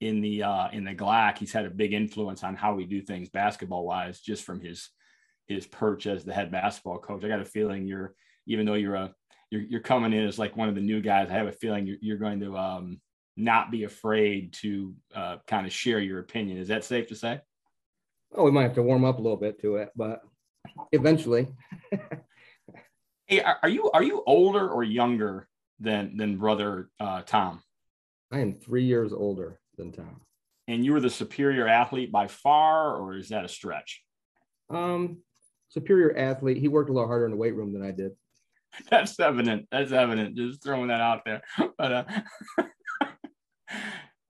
in 0.00 0.20
the 0.20 0.42
uh, 0.42 0.68
in 0.72 0.84
the 0.84 0.94
GLAC, 0.94 1.38
he's 1.38 1.52
had 1.52 1.64
a 1.64 1.70
big 1.70 1.92
influence 1.92 2.44
on 2.44 2.54
how 2.54 2.74
we 2.74 2.84
do 2.84 3.00
things 3.00 3.28
basketball 3.28 3.86
wise, 3.86 4.20
just 4.20 4.44
from 4.44 4.60
his 4.60 4.90
his 5.46 5.66
perch 5.66 6.06
as 6.06 6.24
the 6.24 6.34
head 6.34 6.50
basketball 6.50 6.98
coach. 6.98 7.24
I 7.24 7.28
got 7.28 7.40
a 7.40 7.44
feeling 7.44 7.86
you're 7.86 8.14
even 8.46 8.66
though 8.66 8.74
you're 8.74 8.94
a 8.94 9.14
you're, 9.50 9.62
you're 9.62 9.80
coming 9.80 10.12
in 10.12 10.26
as 10.26 10.38
like 10.38 10.56
one 10.56 10.68
of 10.68 10.74
the 10.74 10.80
new 10.80 11.00
guys. 11.00 11.30
I 11.30 11.34
have 11.34 11.46
a 11.46 11.52
feeling 11.52 11.86
you're, 11.86 11.98
you're 12.00 12.18
going 12.18 12.40
to 12.40 12.56
um, 12.56 13.00
not 13.36 13.70
be 13.70 13.84
afraid 13.84 14.52
to 14.54 14.94
uh, 15.14 15.36
kind 15.46 15.66
of 15.66 15.72
share 15.72 16.00
your 16.00 16.18
opinion. 16.18 16.58
Is 16.58 16.68
that 16.68 16.84
safe 16.84 17.08
to 17.08 17.14
say? 17.14 17.40
Oh, 18.34 18.44
we 18.44 18.50
might 18.50 18.64
have 18.64 18.74
to 18.74 18.82
warm 18.82 19.04
up 19.04 19.18
a 19.18 19.22
little 19.22 19.36
bit 19.36 19.60
to 19.60 19.76
it, 19.76 19.90
but 19.94 20.20
eventually. 20.92 21.48
hey, 23.26 23.40
are, 23.40 23.68
you 23.68 23.90
are 23.92 24.02
you 24.02 24.22
older 24.26 24.68
or 24.68 24.82
younger 24.82 25.48
than 25.80 26.16
than 26.16 26.38
brother 26.38 26.90
uh, 27.00 27.22
Tom? 27.22 27.62
I 28.32 28.40
am 28.40 28.54
three 28.54 28.84
years 28.84 29.12
older 29.12 29.60
than 29.76 29.92
Tom. 29.92 30.20
And 30.68 30.84
you 30.84 30.92
were 30.92 31.00
the 31.00 31.10
superior 31.10 31.68
athlete 31.68 32.10
by 32.10 32.26
far, 32.26 32.96
or 32.96 33.16
is 33.16 33.28
that 33.28 33.44
a 33.44 33.48
stretch? 33.48 34.02
Um, 34.68 35.18
superior 35.68 36.16
athlete. 36.16 36.56
He 36.56 36.68
worked 36.68 36.90
a 36.90 36.92
lot 36.92 37.06
harder 37.06 37.24
in 37.24 37.30
the 37.30 37.36
weight 37.36 37.54
room 37.54 37.72
than 37.72 37.82
I 37.82 37.92
did. 37.92 38.12
That's 38.90 39.18
evident. 39.20 39.68
That's 39.70 39.92
evident. 39.92 40.36
Just 40.36 40.62
throwing 40.62 40.88
that 40.88 41.00
out 41.00 41.24
there. 41.24 41.42
But 41.78 41.92
uh, 41.92 42.04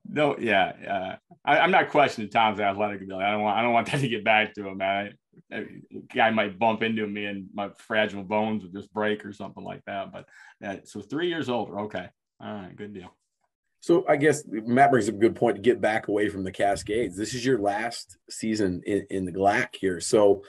no, 0.09 0.37
yeah, 0.39 0.73
uh, 0.89 1.17
I, 1.45 1.59
am 1.59 1.71
not 1.71 1.91
questioning 1.91 2.31
Tom's 2.31 2.59
athletic 2.59 3.03
ability. 3.03 3.25
I 3.25 3.31
don't 3.31 3.43
want. 3.43 3.59
I 3.59 3.63
don't 3.63 3.73
want 3.73 3.91
that 3.91 4.01
to 4.01 4.09
get 4.09 4.25
back 4.25 4.55
to 4.55 4.67
him, 4.67 4.79
man. 4.79 5.15
I, 5.53 5.67
guy 6.15 6.31
might 6.31 6.59
bump 6.59 6.83
into 6.83 7.07
me 7.07 7.27
and 7.27 7.49
my 7.55 7.71
fragile 7.79 8.25
bones 8.25 8.63
would 8.63 8.73
just 8.73 8.93
break 8.93 9.25
or 9.25 9.33
something 9.33 9.65
like 9.65 9.85
that. 9.87 10.13
But 10.13 10.27
uh, 10.65 10.77
so 10.85 11.01
three 11.01 11.29
years 11.29 11.49
older. 11.49 11.81
Okay. 11.81 12.07
All 12.41 12.53
right. 12.53 12.75
Good 12.75 12.95
deal. 12.95 13.15
So 13.81 14.05
I 14.09 14.17
guess 14.17 14.43
Matt 14.47 14.91
brings 14.91 15.09
up 15.09 15.15
a 15.15 15.19
good 15.19 15.37
point 15.37 15.57
to 15.57 15.63
get 15.63 15.81
back 15.81 16.09
away 16.09 16.29
from 16.29 16.43
the 16.43 16.51
Cascades. 16.51 17.17
This 17.17 17.35
is 17.35 17.45
your 17.45 17.59
last 17.59 18.19
season 18.29 18.83
in, 18.85 19.07
in 19.11 19.25
the 19.25 19.33
GLAC 19.33 19.77
here. 19.77 20.01
So 20.01 20.43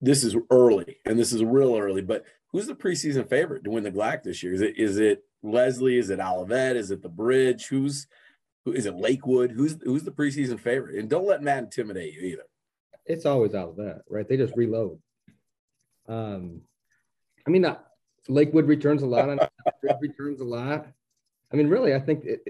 this 0.00 0.22
is 0.22 0.36
early 0.50 0.98
and 1.04 1.18
this 1.18 1.32
is 1.32 1.42
real 1.42 1.76
early, 1.76 2.02
but 2.02 2.24
who's 2.52 2.66
the 2.66 2.74
preseason 2.74 3.28
favorite 3.28 3.64
to 3.64 3.70
win 3.70 3.82
the 3.82 3.90
GLAC 3.90 4.22
this 4.22 4.42
year? 4.42 4.52
Is 4.52 4.60
it 4.60 4.78
is 4.78 4.98
it 4.98 5.24
Leslie? 5.42 5.98
Is 5.98 6.10
it 6.10 6.20
Olivet? 6.20 6.76
Is 6.76 6.90
it 6.90 7.02
the 7.02 7.08
Bridge? 7.08 7.66
Who's 7.66 8.06
who 8.64 8.72
is 8.72 8.86
it 8.86 8.94
Lakewood? 8.94 9.50
Who's 9.50 9.76
who's 9.82 10.04
the 10.04 10.12
preseason 10.12 10.60
favorite? 10.60 10.98
And 10.98 11.10
don't 11.10 11.26
let 11.26 11.42
Matt 11.42 11.64
intimidate 11.64 12.14
you 12.14 12.20
either. 12.20 12.44
It's 13.06 13.26
always 13.26 13.54
out 13.54 13.70
of 13.70 13.76
that, 13.76 14.02
right? 14.08 14.28
They 14.28 14.36
just 14.36 14.56
reload. 14.56 14.98
Um, 16.08 16.62
I 17.46 17.50
mean, 17.50 17.64
uh, 17.64 17.78
Lakewood 18.28 18.66
returns 18.66 19.02
a 19.02 19.06
lot. 19.06 19.50
returns 20.00 20.40
a 20.40 20.44
lot. 20.44 20.86
I 21.52 21.56
mean, 21.56 21.68
really, 21.68 21.94
I 21.94 22.00
think 22.00 22.24
it, 22.24 22.40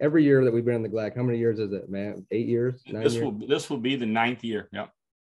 every 0.00 0.24
year 0.24 0.44
that 0.44 0.52
we've 0.52 0.64
been 0.64 0.74
in 0.74 0.82
the 0.82 0.88
GLAC, 0.88 1.16
how 1.16 1.22
many 1.22 1.38
years 1.38 1.58
is 1.58 1.72
it, 1.72 1.88
man? 1.88 2.26
Eight 2.30 2.46
years? 2.46 2.82
this 2.86 3.14
years? 3.14 3.24
will 3.24 3.46
this 3.46 3.70
will 3.70 3.78
be 3.78 3.96
the 3.96 4.06
ninth 4.06 4.44
year. 4.44 4.68
Yep. 4.72 4.90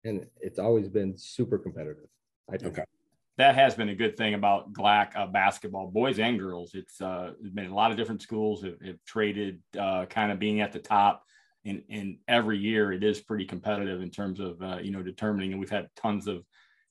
And 0.04 0.26
it's 0.40 0.58
always 0.58 0.88
been 0.88 1.16
super 1.16 1.58
competitive. 1.58 2.08
I 2.50 2.56
think. 2.56 2.78
Okay. 2.78 2.84
That 3.36 3.54
has 3.54 3.76
been 3.76 3.88
a 3.88 3.94
good 3.94 4.16
thing 4.16 4.34
about 4.34 4.72
GLAC 4.72 5.16
uh, 5.16 5.26
basketball, 5.28 5.86
boys 5.86 6.18
and 6.18 6.38
girls. 6.40 6.74
It's 6.74 7.00
uh, 7.00 7.34
been 7.54 7.70
a 7.70 7.74
lot 7.74 7.92
of 7.92 7.96
different 7.96 8.20
schools 8.20 8.64
have, 8.64 8.80
have 8.84 8.96
traded 9.06 9.62
uh, 9.78 10.06
kind 10.06 10.32
of 10.32 10.40
being 10.40 10.60
at 10.60 10.72
the 10.72 10.80
top, 10.80 11.24
and, 11.68 11.82
and 11.90 12.18
every 12.26 12.58
year 12.58 12.92
it 12.92 13.04
is 13.04 13.20
pretty 13.20 13.44
competitive 13.44 14.00
in 14.00 14.10
terms 14.10 14.40
of 14.40 14.60
uh, 14.62 14.78
you 14.78 14.90
know 14.90 15.02
determining. 15.02 15.52
And 15.52 15.60
we've 15.60 15.70
had 15.70 15.88
tons 15.96 16.26
of 16.26 16.44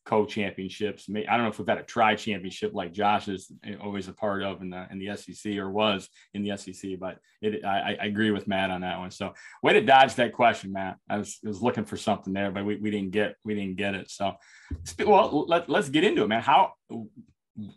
co-championships. 0.06 1.10
I 1.10 1.36
don't 1.36 1.44
know 1.44 1.50
if 1.50 1.60
we've 1.60 1.68
had 1.68 1.80
a 1.80 1.84
tri-championship 1.84 2.74
like 2.74 2.94
Josh 2.94 3.28
is 3.28 3.52
always 3.82 4.08
a 4.08 4.14
part 4.14 4.42
of 4.42 4.62
in 4.62 4.70
the 4.70 4.88
in 4.90 5.00
the 5.00 5.16
SEC 5.18 5.58
or 5.58 5.70
was 5.70 6.08
in 6.34 6.44
the 6.44 6.56
SEC, 6.56 6.92
but 7.00 7.20
it 7.42 7.66
I, 7.66 7.98
I 8.02 8.06
agree 8.06 8.32
with 8.32 8.48
Matt 8.48 8.72
on 8.72 8.82
that 8.82 9.00
one. 9.00 9.12
So 9.12 9.34
way 9.62 9.74
to 9.74 9.82
dodge 9.82 10.16
that 10.16 10.32
question, 10.34 10.72
Matt. 10.72 10.98
I 11.10 11.18
was, 11.18 11.38
was 11.44 11.62
looking 11.62 11.84
for 11.84 11.98
something 11.98 12.32
there, 12.32 12.52
but 12.52 12.66
we, 12.66 12.78
we 12.78 12.90
didn't 12.90 13.12
get 13.12 13.36
we 13.44 13.54
didn't 13.54 13.76
get 13.76 13.96
it. 13.96 14.10
So 14.10 14.34
well, 15.06 15.46
let, 15.48 15.70
let's 15.70 15.90
get 15.90 16.06
into 16.06 16.24
it, 16.24 16.28
man. 16.28 16.42
How 16.42 16.74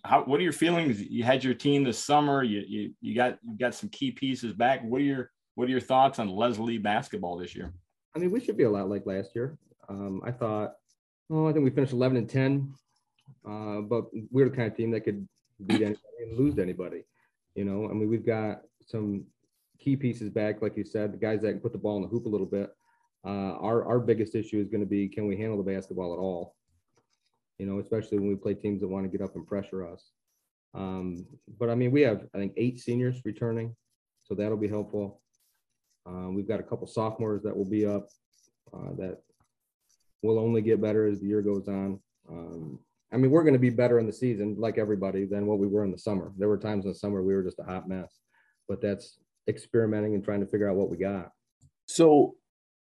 how 0.05 0.23
what 0.23 0.39
are 0.39 0.45
your 0.45 0.53
feelings? 0.53 1.01
You 1.01 1.25
had 1.25 1.43
your 1.43 1.55
team 1.55 1.83
this 1.83 1.99
summer. 1.99 2.45
You 2.45 2.63
you 2.67 2.95
you 3.01 3.15
got 3.15 3.39
you 3.43 3.59
got 3.59 3.75
some 3.75 3.89
key 3.89 4.13
pieces 4.13 4.53
back. 4.53 4.85
What 4.85 5.01
are 5.01 5.05
your 5.05 5.31
what 5.61 5.69
are 5.69 5.73
your 5.73 5.81
thoughts 5.81 6.19
on 6.19 6.29
Leslie 6.29 6.79
basketball 6.79 7.37
this 7.37 7.55
year? 7.55 7.73
I 8.17 8.19
mean, 8.19 8.31
we 8.31 8.41
should 8.41 8.57
be 8.57 8.65
a 8.65 8.71
lot 8.71 8.89
like 8.89 9.07
last 9.07 9.37
year. 9.37 9.57
Um, 9.89 10.21
I 10.25 10.33
thought 10.33 10.75
Oh, 11.33 11.47
I 11.47 11.53
think 11.53 11.65
we 11.65 11.71
finished 11.71 11.93
11 11.93 12.17
and 12.17 12.29
10, 12.29 12.75
uh, 13.49 13.81
but 13.83 14.07
we're 14.33 14.49
the 14.49 14.57
kind 14.57 14.69
of 14.69 14.77
team 14.77 14.91
that 14.91 15.03
could 15.03 15.29
beat 15.65 15.81
anybody 15.81 16.01
and 16.23 16.37
lose 16.37 16.57
to 16.57 16.63
anybody. 16.63 17.05
You 17.55 17.65
know, 17.65 17.89
I 17.89 17.93
mean, 17.93 18.09
we've 18.09 18.27
got 18.27 18.63
some 18.85 19.25
key 19.79 19.95
pieces 19.95 20.29
back, 20.29 20.61
like 20.61 20.77
you 20.77 20.85
said, 20.85 21.13
the 21.13 21.19
guys 21.19 21.43
that 21.43 21.53
can 21.53 21.61
put 21.61 21.71
the 21.71 21.79
ball 21.79 21.97
in 21.97 22.03
the 22.03 22.09
hoop 22.09 22.27
a 22.27 22.29
little 22.29 22.47
bit. 22.47 22.75
Uh, 23.25 23.55
our 23.61 23.85
our 23.85 24.01
biggest 24.01 24.35
issue 24.35 24.61
is 24.61 24.69
going 24.69 24.81
to 24.81 24.87
be 24.87 25.07
can 25.07 25.27
we 25.27 25.37
handle 25.37 25.63
the 25.63 25.73
basketball 25.73 26.13
at 26.15 26.19
all? 26.19 26.57
You 27.59 27.67
know, 27.67 27.79
especially 27.79 28.19
when 28.19 28.29
we 28.29 28.35
play 28.35 28.55
teams 28.55 28.81
that 28.81 28.89
want 28.89 29.05
to 29.05 29.17
get 29.17 29.25
up 29.25 29.37
and 29.37 29.47
pressure 29.47 29.87
us. 29.87 30.11
Um, 30.75 31.27
but 31.59 31.71
I 31.71 31.75
mean, 31.75 31.93
we 31.93 32.01
have 32.01 32.27
I 32.35 32.39
think 32.39 32.55
eight 32.57 32.81
seniors 32.81 33.21
returning, 33.25 33.77
so 34.25 34.35
that'll 34.35 34.57
be 34.57 34.69
helpful. 34.69 35.21
Um, 36.07 36.35
we've 36.35 36.49
got 36.49 36.61
a 36.61 36.65
couple 36.65 36.87
sophomores 36.87 37.43
that 37.43 37.57
will 37.57 37.69
be 37.69 37.87
up 37.87 38.09
uh, 38.73 38.95
that 38.99 39.19
will 40.23 40.39
only 40.39 40.63
get 40.63 40.81
better 40.81 41.07
as 41.07 41.21
the 41.21 41.27
year 41.27 41.43
goes 41.43 41.69
on. 41.69 42.01
Um, 42.29 42.79
I 43.13 43.17
mean, 43.17 43.31
we're 43.31 43.43
going 43.43 43.55
to 43.55 43.59
be 43.59 43.71
better 43.71 43.99
in 43.99 44.07
the 44.07 44.13
season, 44.13 44.57
like 44.59 44.79
everybody, 44.79 45.25
than 45.25 45.47
what 45.47 45.59
we 45.59 45.67
were 45.67 45.85
in 45.85 45.91
the 45.91 45.99
summer. 45.99 46.33
There 46.39 46.49
were 46.49 46.59
times 46.59 46.85
in 46.85 46.93
the 46.93 46.99
summer 46.99 47.23
we 47.23 47.35
were 47.35 47.43
just 47.43 47.59
a 47.59 47.65
hot 47.65 47.89
mess, 47.89 48.21
but 48.69 48.81
that's 48.81 49.19
experimenting 49.49 50.15
and 50.15 50.25
trying 50.25 50.41
to 50.41 50.47
figure 50.47 50.71
out 50.71 50.77
what 50.77 50.91
we 50.91 50.97
got. 50.97 51.31
So 51.87 52.37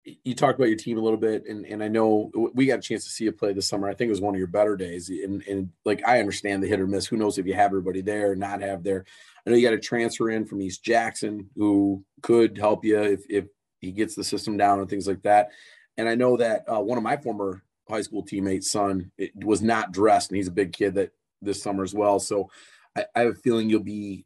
you 0.03 0.33
talked 0.33 0.57
about 0.57 0.69
your 0.69 0.77
team 0.77 0.97
a 0.97 1.01
little 1.01 1.19
bit, 1.19 1.45
and, 1.47 1.65
and 1.65 1.83
I 1.83 1.87
know 1.87 2.31
we 2.53 2.65
got 2.65 2.79
a 2.79 2.81
chance 2.81 3.03
to 3.03 3.09
see 3.09 3.25
you 3.25 3.31
play 3.31 3.53
this 3.53 3.67
summer. 3.67 3.87
I 3.87 3.93
think 3.93 4.07
it 4.07 4.11
was 4.11 4.21
one 4.21 4.33
of 4.33 4.39
your 4.39 4.47
better 4.47 4.75
days. 4.75 5.09
And, 5.09 5.43
and 5.47 5.69
like 5.85 6.01
I 6.07 6.19
understand 6.19 6.63
the 6.63 6.67
hit 6.67 6.79
or 6.79 6.87
miss. 6.87 7.05
Who 7.05 7.17
knows 7.17 7.37
if 7.37 7.45
you 7.45 7.53
have 7.53 7.71
everybody 7.71 8.01
there 8.01 8.31
or 8.31 8.35
not 8.35 8.61
have 8.61 8.83
there. 8.83 9.05
I 9.45 9.49
know 9.49 9.55
you 9.55 9.67
got 9.67 9.73
a 9.73 9.79
transfer 9.79 10.29
in 10.29 10.45
from 10.45 10.61
East 10.61 10.83
Jackson 10.83 11.49
who 11.55 12.03
could 12.21 12.57
help 12.57 12.83
you 12.83 12.99
if, 12.99 13.21
if 13.29 13.45
he 13.79 13.91
gets 13.91 14.15
the 14.15 14.23
system 14.23 14.57
down 14.57 14.79
and 14.79 14.89
things 14.89 15.07
like 15.07 15.21
that. 15.23 15.49
And 15.97 16.09
I 16.09 16.15
know 16.15 16.37
that 16.37 16.63
uh, 16.67 16.79
one 16.79 16.97
of 16.97 17.03
my 17.03 17.17
former 17.17 17.63
high 17.87 18.01
school 18.01 18.23
teammates' 18.23 18.71
son 18.71 19.11
was 19.35 19.61
not 19.61 19.91
dressed, 19.91 20.31
and 20.31 20.37
he's 20.37 20.47
a 20.47 20.51
big 20.51 20.73
kid 20.73 20.95
that 20.95 21.11
this 21.41 21.61
summer 21.61 21.83
as 21.83 21.93
well. 21.93 22.19
So 22.19 22.49
I, 22.95 23.05
I 23.15 23.21
have 23.21 23.29
a 23.31 23.35
feeling 23.35 23.69
you'll 23.69 23.81
be 23.81 24.25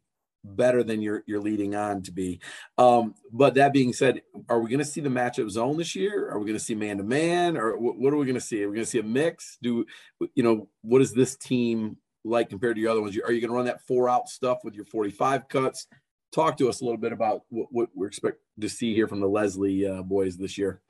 better 0.54 0.82
than 0.82 1.02
you're 1.02 1.22
you're 1.26 1.40
leading 1.40 1.74
on 1.74 2.02
to 2.02 2.12
be. 2.12 2.40
Um, 2.78 3.14
but 3.32 3.54
that 3.54 3.72
being 3.72 3.92
said, 3.92 4.22
are 4.48 4.60
we 4.60 4.70
going 4.70 4.78
to 4.78 4.84
see 4.84 5.00
the 5.00 5.08
matchup 5.08 5.50
zone 5.50 5.76
this 5.76 5.94
year? 5.94 6.28
Are 6.30 6.38
we 6.38 6.46
going 6.46 6.58
to 6.58 6.64
see 6.64 6.74
man 6.74 6.98
to 6.98 7.02
man, 7.02 7.56
or 7.56 7.76
what, 7.76 7.98
what 7.98 8.12
are 8.12 8.16
we 8.16 8.26
going 8.26 8.34
to 8.34 8.40
see? 8.40 8.62
Are 8.62 8.68
we 8.68 8.74
going 8.74 8.84
to 8.84 8.90
see 8.90 9.00
a 9.00 9.02
mix? 9.02 9.58
Do 9.62 9.86
you 10.34 10.42
know 10.42 10.68
what 10.82 11.02
is 11.02 11.12
this 11.12 11.36
team 11.36 11.96
like 12.24 12.48
compared 12.48 12.76
to 12.76 12.82
your 12.82 12.90
other 12.90 13.02
ones? 13.02 13.16
Are 13.16 13.32
you 13.32 13.40
going 13.40 13.50
to 13.50 13.56
run 13.56 13.66
that 13.66 13.86
four 13.86 14.08
out 14.08 14.28
stuff 14.28 14.58
with 14.64 14.74
your 14.74 14.84
45 14.84 15.48
cuts? 15.48 15.86
Talk 16.32 16.56
to 16.58 16.68
us 16.68 16.80
a 16.80 16.84
little 16.84 16.98
bit 16.98 17.12
about 17.12 17.42
what, 17.48 17.68
what 17.70 17.88
we're 17.94 18.08
expect 18.08 18.38
to 18.60 18.68
see 18.68 18.94
here 18.94 19.08
from 19.08 19.20
the 19.20 19.28
Leslie 19.28 19.86
uh, 19.86 20.02
boys 20.02 20.36
this 20.36 20.58
year 20.58 20.82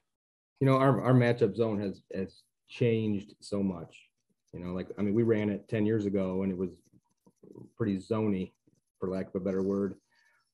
you 0.60 0.66
know, 0.66 0.76
our, 0.76 1.00
our 1.02 1.12
matchup 1.12 1.54
zone 1.54 1.80
has 1.80 2.02
has 2.14 2.42
changed 2.68 3.34
so 3.40 3.62
much. 3.62 4.08
You 4.52 4.60
know, 4.60 4.72
like 4.72 4.88
I 4.98 5.02
mean, 5.02 5.14
we 5.14 5.22
ran 5.22 5.50
it 5.50 5.68
10 5.68 5.84
years 5.84 6.06
ago 6.06 6.42
and 6.42 6.50
it 6.50 6.58
was 6.58 6.70
pretty 7.76 7.98
zony, 7.98 8.52
for 8.98 9.08
lack 9.08 9.28
of 9.28 9.34
a 9.34 9.44
better 9.44 9.62
word. 9.62 9.94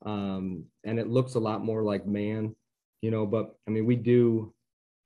Um, 0.05 0.65
and 0.85 0.99
it 0.99 1.09
looks 1.09 1.35
a 1.35 1.41
lot 1.41 1.65
more 1.65 1.83
like 1.83 2.07
man, 2.07 2.55
you 3.01 3.11
know, 3.11 3.27
but 3.27 3.55
I 3.69 3.71
mean, 3.71 3.87
we 3.87 3.97
do, 3.97 4.53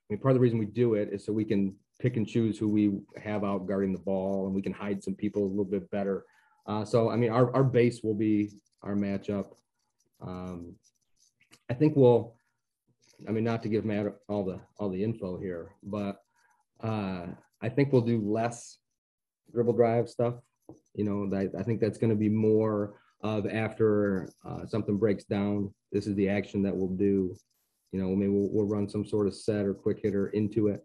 I 0.08 0.14
mean, 0.14 0.20
part 0.20 0.32
of 0.32 0.36
the 0.36 0.40
reason 0.40 0.58
we 0.58 0.66
do 0.66 0.94
it 0.94 1.10
is 1.12 1.24
so 1.24 1.32
we 1.32 1.44
can 1.44 1.74
pick 2.00 2.16
and 2.16 2.26
choose 2.26 2.58
who 2.58 2.68
we 2.68 2.98
have 3.22 3.44
out 3.44 3.66
guarding 3.66 3.92
the 3.92 3.98
ball 3.98 4.46
and 4.46 4.54
we 4.54 4.62
can 4.62 4.72
hide 4.72 5.02
some 5.02 5.14
people 5.14 5.44
a 5.44 5.48
little 5.48 5.64
bit 5.64 5.90
better. 5.90 6.24
Uh, 6.66 6.84
so, 6.84 7.10
I 7.10 7.16
mean, 7.16 7.30
our, 7.30 7.54
our 7.54 7.64
base 7.64 8.02
will 8.02 8.14
be 8.14 8.50
our 8.82 8.94
matchup. 8.94 9.46
Um, 10.20 10.76
I 11.70 11.74
think 11.74 11.96
we'll, 11.96 12.36
I 13.28 13.32
mean, 13.32 13.44
not 13.44 13.62
to 13.62 13.68
give 13.68 13.84
Matt 13.84 14.14
all 14.28 14.44
the 14.44 14.60
all 14.78 14.90
the 14.90 15.02
info 15.02 15.38
here, 15.38 15.74
but 15.82 16.20
uh, 16.82 17.26
I 17.62 17.68
think 17.68 17.92
we'll 17.92 18.02
do 18.02 18.20
less 18.20 18.78
dribble 19.52 19.72
drive 19.72 20.08
stuff. 20.08 20.34
You 20.94 21.04
know, 21.04 21.36
I, 21.36 21.48
I 21.58 21.62
think 21.62 21.80
that's 21.80 21.98
going 21.98 22.10
to 22.10 22.16
be 22.16 22.28
more 22.28 22.94
of 23.26 23.46
after 23.46 24.30
uh, 24.44 24.66
something 24.66 24.96
breaks 24.96 25.24
down. 25.24 25.72
This 25.92 26.06
is 26.06 26.14
the 26.14 26.28
action 26.28 26.62
that 26.62 26.76
we'll 26.76 26.96
do. 26.96 27.34
You 27.92 28.00
know, 28.00 28.14
maybe 28.14 28.30
we'll, 28.30 28.50
we'll 28.50 28.66
run 28.66 28.88
some 28.88 29.04
sort 29.04 29.26
of 29.26 29.34
set 29.34 29.66
or 29.66 29.74
quick 29.74 30.00
hitter 30.02 30.28
into 30.28 30.68
it. 30.68 30.84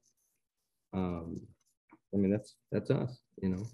Um, 0.93 1.39
I 2.13 2.17
mean, 2.17 2.31
that's 2.31 2.55
that's 2.71 2.89
us. 2.89 3.21
You 3.41 3.49
know. 3.49 3.67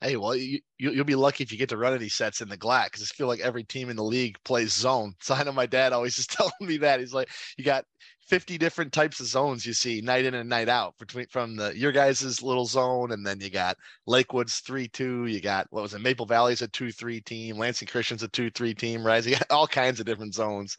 Hey, 0.00 0.16
well, 0.16 0.36
you, 0.36 0.60
you 0.78 0.90
will 0.90 1.04
be 1.04 1.14
lucky 1.14 1.44
if 1.44 1.50
you 1.50 1.56
get 1.56 1.70
to 1.70 1.78
run 1.78 1.94
any 1.94 2.10
sets 2.10 2.42
in 2.42 2.48
the 2.50 2.58
GLAC 2.58 2.86
because 2.86 3.02
I 3.02 3.06
feel 3.14 3.26
like 3.26 3.40
every 3.40 3.64
team 3.64 3.88
in 3.88 3.96
the 3.96 4.04
league 4.04 4.36
plays 4.44 4.72
zone. 4.74 5.14
So 5.22 5.34
I 5.34 5.42
know 5.44 5.52
my 5.52 5.64
dad 5.64 5.94
always 5.94 6.18
is 6.18 6.26
telling 6.28 6.52
me 6.60 6.76
that 6.78 7.00
he's 7.00 7.14
like, 7.14 7.30
you 7.56 7.64
got 7.64 7.86
50 8.26 8.56
different 8.56 8.92
types 8.92 9.20
of 9.20 9.26
zones 9.26 9.66
you 9.66 9.74
see 9.74 10.00
night 10.00 10.24
in 10.24 10.34
and 10.34 10.48
night 10.48 10.68
out 10.68 10.94
between 10.98 11.26
from 11.26 11.56
the 11.56 11.76
your 11.76 11.92
guys' 11.92 12.42
little 12.42 12.64
zone 12.64 13.12
and 13.12 13.26
then 13.26 13.40
you 13.40 13.50
got 13.50 13.76
Lakewood's 14.06 14.62
3-2, 14.62 15.30
you 15.30 15.40
got 15.40 15.66
what 15.70 15.82
was 15.82 15.94
it, 15.94 16.00
Maple 16.00 16.24
Valley's 16.24 16.62
a 16.62 16.68
2-3 16.68 17.24
team, 17.24 17.58
Lansing 17.58 17.88
Christian's 17.88 18.22
a 18.22 18.28
2-3 18.28 18.76
team, 18.76 19.06
right? 19.06 19.24
You 19.24 19.32
got 19.32 19.46
all 19.50 19.66
kinds 19.66 20.00
of 20.00 20.06
different 20.06 20.34
zones. 20.34 20.76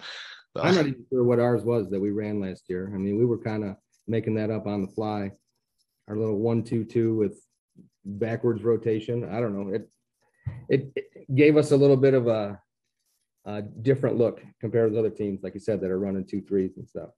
So. 0.56 0.64
I'm 0.64 0.76
not 0.76 0.88
even 0.88 1.06
sure 1.12 1.24
what 1.24 1.40
ours 1.40 1.64
was 1.64 1.90
that 1.90 2.00
we 2.00 2.12
ran 2.12 2.40
last 2.40 2.64
year. 2.68 2.92
I 2.94 2.98
mean, 2.98 3.18
we 3.18 3.26
were 3.26 3.38
kind 3.38 3.64
of 3.64 3.76
making 4.08 4.36
that 4.36 4.50
up 4.50 4.66
on 4.66 4.82
the 4.82 4.88
fly. 4.88 5.32
Our 6.08 6.16
little 6.16 6.38
one-two-two 6.38 7.16
with 7.16 7.40
backwards 8.06 8.64
rotation. 8.64 9.28
I 9.30 9.40
don't 9.40 9.54
know. 9.54 9.74
It, 9.74 9.90
it, 10.70 10.92
it 10.96 11.36
gave 11.36 11.58
us 11.58 11.72
a 11.72 11.78
little 11.78 11.98
bit 11.98 12.14
of 12.14 12.28
a, 12.28 12.60
a 13.46 13.62
different 13.62 14.18
look 14.18 14.42
compared 14.62 14.94
to 14.94 15.00
other 15.00 15.10
teams, 15.10 15.44
like 15.44 15.56
you 15.56 15.60
said, 15.60 15.82
that 15.82 15.92
are 15.92 16.00
running 16.00 16.26
two 16.26 16.42
threes 16.42 16.78
and 16.78 16.88
stuff 16.88 17.10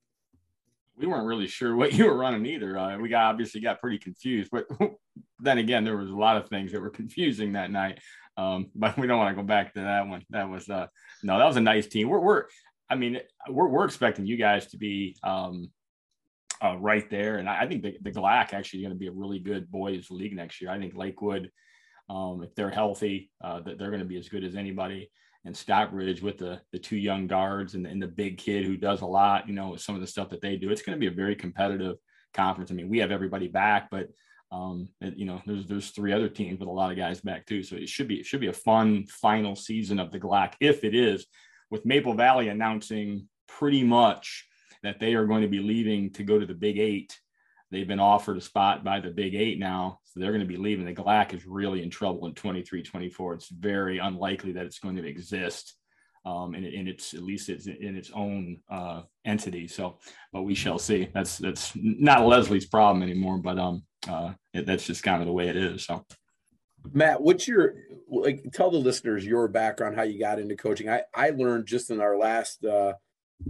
we 0.97 1.07
weren't 1.07 1.27
really 1.27 1.47
sure 1.47 1.75
what 1.75 1.93
you 1.93 2.05
were 2.05 2.17
running 2.17 2.45
either. 2.45 2.77
Uh, 2.77 2.97
we 2.97 3.09
got 3.09 3.29
obviously 3.29 3.61
got 3.61 3.79
pretty 3.79 3.99
confused, 3.99 4.49
but 4.51 4.65
then 5.39 5.59
again, 5.59 5.83
there 5.83 5.97
was 5.97 6.09
a 6.09 6.15
lot 6.15 6.37
of 6.37 6.49
things 6.49 6.71
that 6.71 6.81
were 6.81 6.89
confusing 6.89 7.53
that 7.53 7.71
night. 7.71 7.99
Um, 8.35 8.67
but 8.75 8.97
we 8.97 9.07
don't 9.07 9.19
want 9.19 9.35
to 9.35 9.41
go 9.41 9.45
back 9.45 9.73
to 9.73 9.81
that 9.81 10.07
one. 10.07 10.23
That 10.29 10.49
was 10.49 10.69
uh, 10.69 10.87
no, 11.23 11.37
that 11.37 11.45
was 11.45 11.57
a 11.57 11.61
nice 11.61 11.87
team. 11.87 12.09
We're, 12.09 12.19
we're 12.19 12.43
I 12.89 12.95
mean, 12.95 13.19
we're, 13.49 13.67
we're 13.67 13.85
expecting 13.85 14.25
you 14.25 14.37
guys 14.37 14.67
to 14.67 14.77
be 14.77 15.15
um, 15.23 15.69
uh, 16.63 16.77
right 16.77 17.07
there, 17.09 17.37
and 17.37 17.49
I, 17.49 17.61
I 17.61 17.67
think 17.67 17.83
the, 17.83 17.97
the 18.01 18.11
GLAC 18.11 18.53
actually 18.53 18.81
going 18.81 18.93
to 18.93 18.99
be 18.99 19.07
a 19.07 19.11
really 19.11 19.39
good 19.39 19.69
boys 19.69 20.09
league 20.09 20.35
next 20.35 20.61
year. 20.61 20.71
I 20.71 20.79
think 20.79 20.95
Lakewood, 20.95 21.51
um, 22.09 22.41
if 22.43 22.55
they're 22.55 22.69
healthy, 22.69 23.29
uh, 23.43 23.59
that 23.61 23.77
they're 23.77 23.89
going 23.89 23.99
to 23.99 24.07
be 24.07 24.17
as 24.17 24.29
good 24.29 24.43
as 24.43 24.55
anybody 24.55 25.11
and 25.47 25.55
Stockbridge 25.55 26.21
with 26.21 26.37
the 26.37 26.61
the 26.71 26.77
two 26.77 26.97
young 26.97 27.25
guards 27.25 27.73
and, 27.73 27.87
and 27.87 28.01
the 28.01 28.07
big 28.07 28.37
kid 28.37 28.65
who 28.65 28.75
does 28.75 29.01
a 29.01 29.05
lot, 29.05 29.47
you 29.47 29.55
know, 29.55 29.77
some 29.77 29.95
of 29.95 30.01
the 30.01 30.07
stuff 30.07 30.29
that 30.29 30.41
they 30.41 30.57
do. 30.57 30.69
It's 30.69 30.81
going 30.81 30.95
to 30.95 30.99
be 30.99 31.07
a 31.07 31.15
very 31.15 31.35
competitive 31.35 31.95
conference. 32.33 32.69
I 32.69 32.75
mean, 32.75 32.89
we 32.89 32.99
have 32.99 33.11
everybody 33.11 33.47
back, 33.47 33.89
but 33.89 34.09
um, 34.51 34.89
you 35.01 35.25
know, 35.25 35.41
there's 35.45 35.65
there's 35.65 35.89
three 35.91 36.11
other 36.11 36.29
teams 36.29 36.59
with 36.59 36.67
a 36.67 36.71
lot 36.71 36.91
of 36.91 36.97
guys 36.97 37.21
back 37.21 37.45
too. 37.45 37.63
So 37.63 37.77
it 37.77 37.89
should 37.89 38.09
be 38.09 38.15
it 38.15 38.25
should 38.25 38.41
be 38.41 38.47
a 38.47 38.53
fun 38.53 39.05
final 39.07 39.55
season 39.55 39.99
of 39.99 40.11
the 40.11 40.19
GLAC 40.19 40.53
if 40.59 40.83
it 40.83 40.93
is, 40.93 41.25
with 41.71 41.85
Maple 41.85 42.13
Valley 42.13 42.49
announcing 42.49 43.27
pretty 43.47 43.83
much 43.83 44.45
that 44.83 44.99
they 44.99 45.15
are 45.15 45.25
going 45.25 45.41
to 45.41 45.47
be 45.47 45.59
leaving 45.59 46.11
to 46.11 46.23
go 46.23 46.37
to 46.37 46.45
the 46.45 46.53
Big 46.53 46.77
Eight 46.77 47.17
They've 47.71 47.87
been 47.87 47.99
offered 47.99 48.37
a 48.37 48.41
spot 48.41 48.83
by 48.83 49.01
the 49.01 49.09
Big 49.09 49.35
Eight 49.35 49.59
now, 49.59 49.99
they're 50.17 50.31
going 50.31 50.41
to 50.41 50.47
be 50.47 50.57
leaving. 50.57 50.85
The 50.85 50.93
GLAC 50.93 51.33
is 51.33 51.45
really 51.45 51.83
in 51.83 51.89
trouble 51.89 52.27
in 52.27 52.33
23 52.33 52.83
24. 52.83 53.33
It's 53.33 53.49
very 53.49 53.99
unlikely 53.99 54.53
that 54.53 54.65
it's 54.65 54.79
going 54.79 54.95
to 54.97 55.07
exist. 55.07 55.75
Um, 56.25 56.55
in, 56.55 56.65
in 56.65 56.87
its 56.89 57.13
at 57.13 57.23
least 57.23 57.47
it's 57.47 57.67
in 57.67 57.95
its 57.95 58.11
own 58.13 58.59
uh, 58.69 59.03
entity. 59.23 59.65
So, 59.67 59.99
but 60.33 60.43
we 60.43 60.55
shall 60.55 60.77
see. 60.77 61.09
That's 61.13 61.37
that's 61.37 61.71
not 61.75 62.25
Leslie's 62.25 62.65
problem 62.65 63.01
anymore, 63.01 63.37
but 63.37 63.57
um, 63.57 63.83
uh, 64.09 64.33
it, 64.53 64.65
that's 64.65 64.85
just 64.85 65.03
kind 65.03 65.21
of 65.21 65.27
the 65.27 65.33
way 65.33 65.47
it 65.47 65.55
is. 65.55 65.85
So, 65.85 66.05
Matt, 66.91 67.21
what's 67.21 67.47
your 67.47 67.75
like? 68.09 68.43
Tell 68.51 68.71
the 68.71 68.77
listeners 68.77 69.25
your 69.25 69.47
background, 69.47 69.95
how 69.95 70.03
you 70.03 70.19
got 70.19 70.39
into 70.39 70.57
coaching. 70.57 70.89
I 70.89 71.03
I 71.13 71.29
learned 71.29 71.65
just 71.65 71.91
in 71.91 72.01
our 72.01 72.17
last 72.17 72.65
uh, 72.65 72.93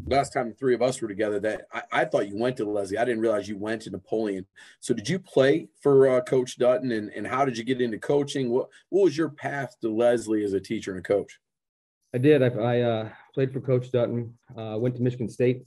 last 0.05 0.33
time 0.33 0.49
the 0.49 0.55
three 0.55 0.75
of 0.75 0.81
us 0.81 1.01
were 1.01 1.07
together 1.07 1.39
that 1.39 1.67
I, 1.71 1.81
I, 1.91 2.05
thought 2.05 2.27
you 2.27 2.37
went 2.37 2.57
to 2.57 2.65
Leslie. 2.65 2.97
I 2.97 3.05
didn't 3.05 3.21
realize 3.21 3.47
you 3.47 3.57
went 3.57 3.83
to 3.83 3.89
Napoleon. 3.89 4.45
So 4.79 4.93
did 4.93 5.07
you 5.07 5.19
play 5.19 5.69
for 5.81 6.09
uh, 6.09 6.21
Coach 6.21 6.57
Dutton 6.57 6.91
and, 6.91 7.09
and 7.11 7.25
how 7.25 7.45
did 7.45 7.57
you 7.57 7.63
get 7.63 7.81
into 7.81 7.97
coaching? 7.97 8.49
What 8.49 8.67
what 8.89 9.05
was 9.05 9.17
your 9.17 9.29
path 9.29 9.75
to 9.81 9.89
Leslie 9.89 10.43
as 10.43 10.53
a 10.53 10.59
teacher 10.59 10.91
and 10.91 10.99
a 10.99 11.03
coach? 11.03 11.39
I 12.13 12.17
did. 12.17 12.41
I, 12.41 12.47
I 12.47 12.81
uh, 12.81 13.09
played 13.33 13.51
for 13.51 13.61
Coach 13.61 13.91
Dutton. 13.91 14.37
Uh, 14.57 14.77
went 14.77 14.95
to 14.95 15.01
Michigan 15.01 15.29
State 15.29 15.63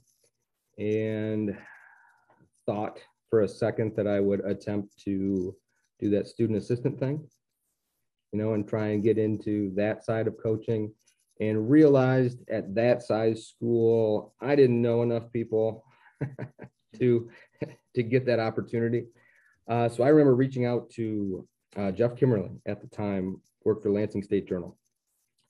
and 0.77 1.57
thought 2.65 2.99
for 3.29 3.41
a 3.41 3.47
second 3.47 3.95
that 3.95 4.07
I 4.07 4.19
would 4.19 4.41
attempt 4.41 4.97
to 5.05 5.55
do 5.99 6.09
that 6.09 6.27
student 6.27 6.57
assistant 6.57 6.99
thing, 6.99 7.27
you 8.31 8.39
know, 8.39 8.53
and 8.53 8.67
try 8.67 8.87
and 8.87 9.03
get 9.03 9.17
into 9.17 9.71
that 9.75 10.03
side 10.03 10.27
of 10.27 10.35
coaching 10.41 10.91
and 11.41 11.69
realized 11.69 12.47
at 12.49 12.73
that 12.75 13.01
size 13.01 13.47
school 13.47 14.33
I 14.39 14.55
didn't 14.55 14.81
know 14.81 15.01
enough 15.01 15.33
people 15.33 15.83
to 16.99 17.29
to 17.95 18.03
get 18.03 18.25
that 18.27 18.39
opportunity. 18.39 19.07
Uh, 19.67 19.89
so 19.89 20.03
I 20.03 20.09
remember 20.09 20.35
reaching 20.35 20.65
out 20.65 20.89
to 20.91 21.47
uh, 21.75 21.91
Jeff 21.91 22.15
Kimmerly 22.15 22.51
at 22.65 22.79
the 22.79 22.87
time, 22.87 23.41
worked 23.65 23.83
for 23.83 23.89
Lansing 23.89 24.23
State 24.23 24.47
Journal, 24.47 24.77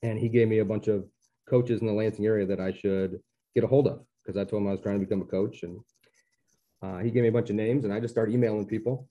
and 0.02 0.18
he 0.18 0.28
gave 0.28 0.48
me 0.48 0.58
a 0.58 0.64
bunch 0.64 0.88
of 0.88 1.04
coaches 1.48 1.80
in 1.80 1.86
the 1.86 1.92
Lansing 1.92 2.24
area 2.24 2.46
that 2.46 2.60
I 2.60 2.72
should 2.72 3.20
get 3.54 3.64
a 3.64 3.68
hold 3.68 3.86
of 3.86 4.04
because 4.24 4.38
I 4.38 4.44
told 4.44 4.62
him 4.62 4.68
I 4.68 4.72
was 4.72 4.80
trying 4.80 4.98
to 4.98 5.04
become 5.04 5.22
a 5.22 5.26
coach, 5.26 5.62
and 5.62 5.78
uh, 6.82 6.98
he 6.98 7.10
gave 7.10 7.22
me 7.22 7.28
a 7.28 7.32
bunch 7.32 7.50
of 7.50 7.56
names, 7.56 7.84
and 7.84 7.92
I 7.92 8.00
just 8.00 8.14
started 8.14 8.34
emailing 8.34 8.66
people. 8.66 9.08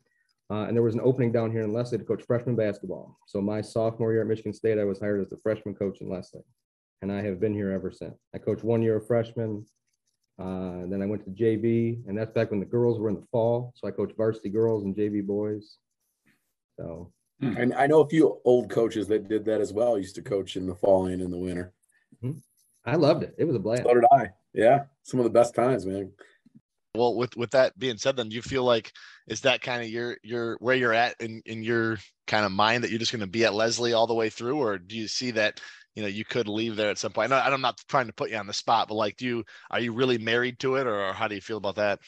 Uh, 0.50 0.66
and 0.66 0.76
there 0.76 0.84
was 0.84 0.96
an 0.96 1.02
opening 1.02 1.32
down 1.32 1.52
here 1.52 1.62
in 1.62 1.72
Leslie 1.72 1.98
to 1.98 2.04
coach 2.04 2.24
freshman 2.24 2.58
basketball. 2.58 3.18
So 3.26 3.40
my 3.40 3.62
sophomore 3.62 4.12
year 4.12 4.22
at 4.22 4.28
Michigan 4.28 4.52
State, 4.52 4.80
I 4.80 4.84
was 4.84 5.00
hired 5.00 5.22
as 5.22 5.30
the 5.30 5.38
freshman 5.38 5.76
coach 5.76 6.02
in 6.02 6.10
Leslie 6.10 6.42
and 7.02 7.12
I 7.12 7.22
have 7.22 7.40
been 7.40 7.54
here 7.54 7.72
ever 7.72 7.92
since. 7.92 8.16
I 8.34 8.38
coached 8.38 8.64
one 8.64 8.82
year 8.82 8.98
of 8.98 9.08
freshmen, 9.08 9.66
Uh, 10.40 10.88
then 10.88 11.04
I 11.04 11.06
went 11.06 11.24
to 11.26 11.30
JV, 11.30 12.02
and 12.08 12.18
that's 12.18 12.32
back 12.32 12.50
when 12.50 12.60
the 12.60 12.66
girls 12.66 12.98
were 12.98 13.10
in 13.10 13.16
the 13.16 13.28
fall. 13.32 13.74
So 13.76 13.88
I 13.88 13.92
coached 13.92 14.18
varsity 14.18 14.50
girls 14.50 14.84
and 14.84 14.96
JV 14.96 15.24
boys. 15.24 15.78
So, 16.80 17.12
hmm. 17.40 17.56
and 17.58 17.74
I 17.76 17.86
know 17.86 18.00
a 18.00 18.10
few 18.10 18.42
old 18.44 18.70
coaches 18.70 19.08
that 19.10 19.28
did 19.28 19.46
that 19.46 19.62
as 19.62 19.72
well. 19.72 19.96
I 19.96 19.98
used 19.98 20.16
to 20.16 20.24
coach 20.24 20.56
in 20.56 20.66
the 20.66 20.74
fall 20.74 21.06
and 21.08 21.22
in 21.22 21.30
the 21.30 21.38
winter. 21.38 21.74
Mm-hmm. 22.24 22.40
I 22.86 22.96
loved 22.96 23.22
it. 23.24 23.36
It 23.38 23.46
was 23.46 23.56
a 23.56 23.60
blast. 23.60 23.84
So 23.84 23.94
did 23.94 24.06
I. 24.12 24.30
Yeah, 24.54 24.86
some 25.04 25.20
of 25.20 25.26
the 25.26 25.30
best 25.30 25.54
times, 25.54 25.86
man. 25.86 26.12
Well, 26.96 27.16
with 27.16 27.38
with 27.38 27.52
that 27.52 27.78
being 27.78 27.98
said, 27.98 28.18
then 28.18 28.30
do 28.30 28.36
you 28.36 28.42
feel 28.42 28.64
like 28.64 28.92
is 29.28 29.42
that 29.42 29.62
kind 29.62 29.82
of 29.82 29.90
your 29.90 30.18
your 30.24 30.58
where 30.60 30.76
you're 30.76 30.94
at 30.94 31.16
in 31.22 31.42
in 31.46 31.64
your 31.64 31.98
kind 32.28 32.46
of 32.46 32.52
mind 32.52 32.84
that 32.84 32.90
you're 32.90 33.00
just 33.00 33.12
going 33.12 33.22
to 33.22 33.28
be 33.28 33.46
at 33.46 33.54
Leslie 33.54 33.94
all 33.94 34.08
the 34.08 34.14
way 34.14 34.30
through, 34.30 34.58
or 34.58 34.78
do 34.78 34.98
you 34.98 35.08
see 35.08 35.32
that 35.32 35.62
you 35.96 36.02
know 36.02 36.08
you 36.08 36.24
could 36.24 36.48
leave 36.48 36.76
there 36.76 36.90
at 36.90 36.98
some 36.98 37.12
point. 37.12 37.32
I 37.32 37.48
I'm 37.48 37.62
not 37.62 37.82
trying 37.88 38.08
to 38.08 38.14
put 38.14 38.30
you 38.30 38.38
on 38.38 38.48
the 38.48 38.54
spot, 38.54 38.88
but 38.88 38.96
like, 38.96 39.18
do 39.18 39.26
you 39.26 39.44
are 39.70 39.80
you 39.80 39.94
really 39.94 40.18
married 40.18 40.60
to 40.60 40.76
it, 40.76 40.88
or 40.88 41.14
how 41.14 41.28
do 41.28 41.36
you 41.36 41.42
feel 41.42 41.58
about 41.58 41.76
that? 41.76 42.00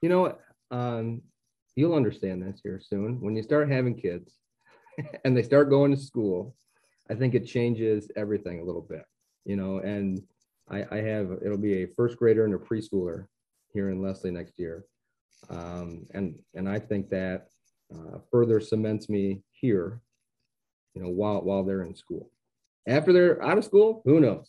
You 0.00 0.08
know, 0.08 0.38
um, 0.70 1.22
you'll 1.74 1.94
understand 1.94 2.42
this 2.42 2.60
here 2.62 2.80
soon 2.82 3.20
when 3.20 3.34
you 3.34 3.42
start 3.42 3.70
having 3.70 3.94
kids 3.94 4.34
and 5.24 5.36
they 5.36 5.42
start 5.42 5.70
going 5.70 5.94
to 5.94 6.00
school. 6.00 6.54
I 7.10 7.14
think 7.14 7.34
it 7.34 7.46
changes 7.46 8.10
everything 8.16 8.60
a 8.60 8.64
little 8.64 8.82
bit, 8.82 9.04
you 9.44 9.56
know. 9.56 9.78
And 9.78 10.22
I, 10.70 10.84
I 10.90 10.96
have 10.96 11.30
it'll 11.44 11.58
be 11.58 11.82
a 11.82 11.88
first 11.96 12.16
grader 12.16 12.44
and 12.44 12.54
a 12.54 12.58
preschooler 12.58 13.26
here 13.72 13.90
in 13.90 14.02
Leslie 14.02 14.30
next 14.30 14.58
year, 14.58 14.84
um, 15.50 16.06
and 16.14 16.38
and 16.54 16.68
I 16.68 16.78
think 16.78 17.10
that 17.10 17.48
uh, 17.92 18.18
further 18.30 18.60
cements 18.60 19.08
me 19.08 19.42
here, 19.50 20.00
you 20.94 21.02
know, 21.02 21.08
while 21.08 21.42
while 21.42 21.64
they're 21.64 21.82
in 21.82 21.96
school. 21.96 22.30
After 22.86 23.12
they're 23.12 23.42
out 23.42 23.58
of 23.58 23.64
school, 23.64 24.02
who 24.04 24.20
knows? 24.20 24.48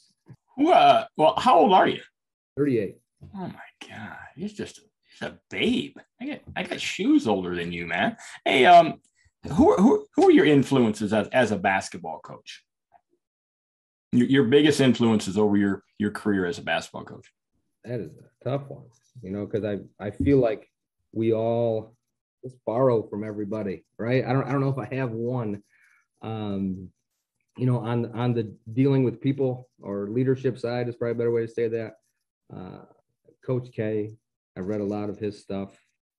Who, 0.58 0.72
uh, 0.72 1.06
well, 1.18 1.36
how 1.38 1.60
old 1.60 1.74
are 1.74 1.88
you? 1.88 2.02
38. 2.58 2.98
Oh 3.36 3.48
my 3.48 3.88
God. 3.88 4.18
He's 4.36 4.54
just 4.54 4.82
he's 5.04 5.28
a 5.28 5.40
babe. 5.50 5.98
I 6.22 6.26
got 6.26 6.40
I 6.56 6.64
got 6.64 6.82
shoes 6.82 7.28
older 7.28 7.56
than 7.56 7.72
you, 7.72 7.86
man. 7.86 8.18
Hey, 8.46 8.66
um, 8.66 9.02
who 9.54 9.76
who 9.76 10.06
who 10.16 10.28
are 10.28 10.32
your 10.32 10.46
influences 10.46 11.14
as, 11.14 11.28
as 11.30 11.52
a 11.52 11.58
basketball 11.58 12.20
coach? 12.20 12.64
Your, 14.12 14.28
your 14.28 14.44
biggest 14.46 14.82
influences 14.82 15.38
over 15.38 15.58
your 15.58 15.84
your 15.98 16.12
career 16.12 16.46
as 16.46 16.58
a 16.58 16.64
basketball 16.64 17.06
coach. 17.06 17.32
That 17.86 18.00
is 18.00 18.12
a 18.18 18.44
tough 18.44 18.68
one, 18.68 18.86
you 19.22 19.32
know, 19.32 19.46
because 19.46 19.64
I 19.64 19.80
I 20.04 20.12
feel 20.12 20.40
like 20.40 20.70
we 21.14 21.34
all 21.34 21.96
just 22.44 22.58
borrow 22.66 23.08
from 23.08 23.24
everybody, 23.24 23.86
right? 23.98 24.26
I 24.26 24.34
don't 24.34 24.46
I 24.46 24.52
don't 24.52 24.62
know 24.62 24.70
if 24.70 24.78
I 24.78 24.94
have 24.96 25.12
one. 25.12 25.64
Um, 26.22 26.90
you 27.60 27.66
know, 27.66 27.80
on 27.80 28.12
on 28.14 28.34
the 28.34 28.56
dealing 28.72 29.04
with 29.04 29.20
people 29.20 29.70
or 29.82 30.10
leadership 30.10 30.58
side 30.58 30.88
is 30.88 30.96
probably 30.96 31.12
a 31.12 31.16
better 31.16 31.32
way 31.32 31.46
to 31.46 31.52
say 31.52 31.68
that. 31.68 31.96
Uh, 32.56 32.86
Coach 33.46 33.68
K, 33.76 34.16
I've 34.58 34.68
read 34.68 34.82
a 34.82 34.86
lot 34.86 35.10
of 35.10 35.20
his 35.20 35.40
stuff. 35.40 35.78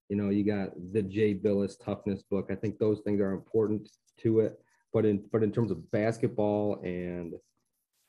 You 0.09 0.17
know, 0.17 0.29
you 0.29 0.45
got 0.45 0.71
the 0.93 1.03
Jay 1.03 1.35
Bilas 1.35 1.75
toughness 1.83 2.23
book. 2.23 2.49
I 2.51 2.57
think 2.57 2.79
those 2.79 3.01
things 3.01 3.21
are 3.21 3.33
important 3.33 3.89
to 4.21 4.41
it. 4.41 4.61
But 4.93 5.07
in 5.07 5.25
but 5.33 5.43
in 5.43 5.51
terms 5.51 5.71
of 5.71 5.91
basketball 5.91 6.81
and 6.85 7.35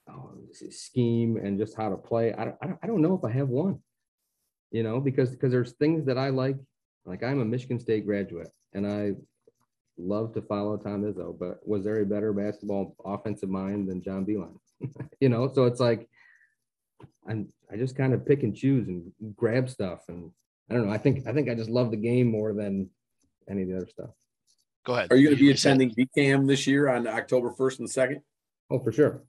uh, 0.10 0.36
scheme 0.70 1.38
and 1.38 1.58
just 1.58 1.78
how 1.78 1.90
to 1.90 1.98
play, 1.98 2.34
I 2.34 2.46
don't, 2.46 2.58
I 2.62 2.68
don't 2.68 2.80
I 2.84 2.88
don't 2.88 3.02
know 3.02 3.16
if 3.16 3.24
I 3.24 3.32
have 3.32 3.50
one. 3.50 3.80
You 4.72 4.84
know, 4.84 5.00
because 5.00 5.32
because 5.32 5.52
there's 5.52 5.74
things 5.74 6.06
that 6.06 6.18
I 6.18 6.30
like. 6.30 6.58
Like 7.06 7.24
I'm 7.24 7.40
a 7.40 7.46
Michigan 7.46 7.80
State 7.80 8.06
graduate, 8.06 8.50
and 8.74 8.86
I 8.86 9.14
love 9.98 10.34
to 10.34 10.42
follow 10.42 10.78
Tom 10.78 11.04
Izzo, 11.04 11.38
but 11.38 11.66
was 11.68 11.84
there 11.84 12.02
a 12.02 12.06
better 12.06 12.34
basketball 12.34 12.96
offensive 13.06 13.50
mind 13.50 13.90
than 13.90 14.02
John 14.02 14.26
Beilein? 14.26 14.58
you 15.20 15.30
know, 15.30 15.52
so 15.54 15.66
it's 15.66 15.80
like 15.80 16.08
I'm 17.28 17.50
I 17.72 17.78
just 17.78 17.96
kind 17.96 18.14
of 18.14 18.26
pick 18.26 18.44
and 18.44 18.56
choose 18.56 18.88
and 18.88 19.12
grab 19.36 19.70
stuff, 19.70 20.02
and 20.08 20.32
I 20.70 20.74
don't 20.74 20.88
know. 20.88 20.94
I 20.94 20.98
think 20.98 21.28
I 21.28 21.34
think 21.34 21.50
I 21.50 21.56
just 21.56 21.70
love 21.70 21.92
the 21.92 21.98
game 21.98 22.28
more 22.28 22.54
than 22.54 22.90
any 23.50 23.64
of 23.64 23.70
the 23.70 23.78
other 23.78 23.88
stuff. 23.88 24.10
Go 24.84 24.94
ahead. 24.94 25.12
Are 25.12 25.16
you 25.16 25.28
going 25.28 25.38
to 25.38 25.44
be 25.44 25.52
attending 25.52 25.92
BCAM 25.92 26.48
this 26.48 26.66
year 26.66 26.90
on 26.90 27.08
October 27.08 27.52
1st 27.52 27.80
and 27.80 27.88
2nd? 27.88 28.22
Oh, 28.72 28.80
for 28.80 28.92
sure. 28.92 29.24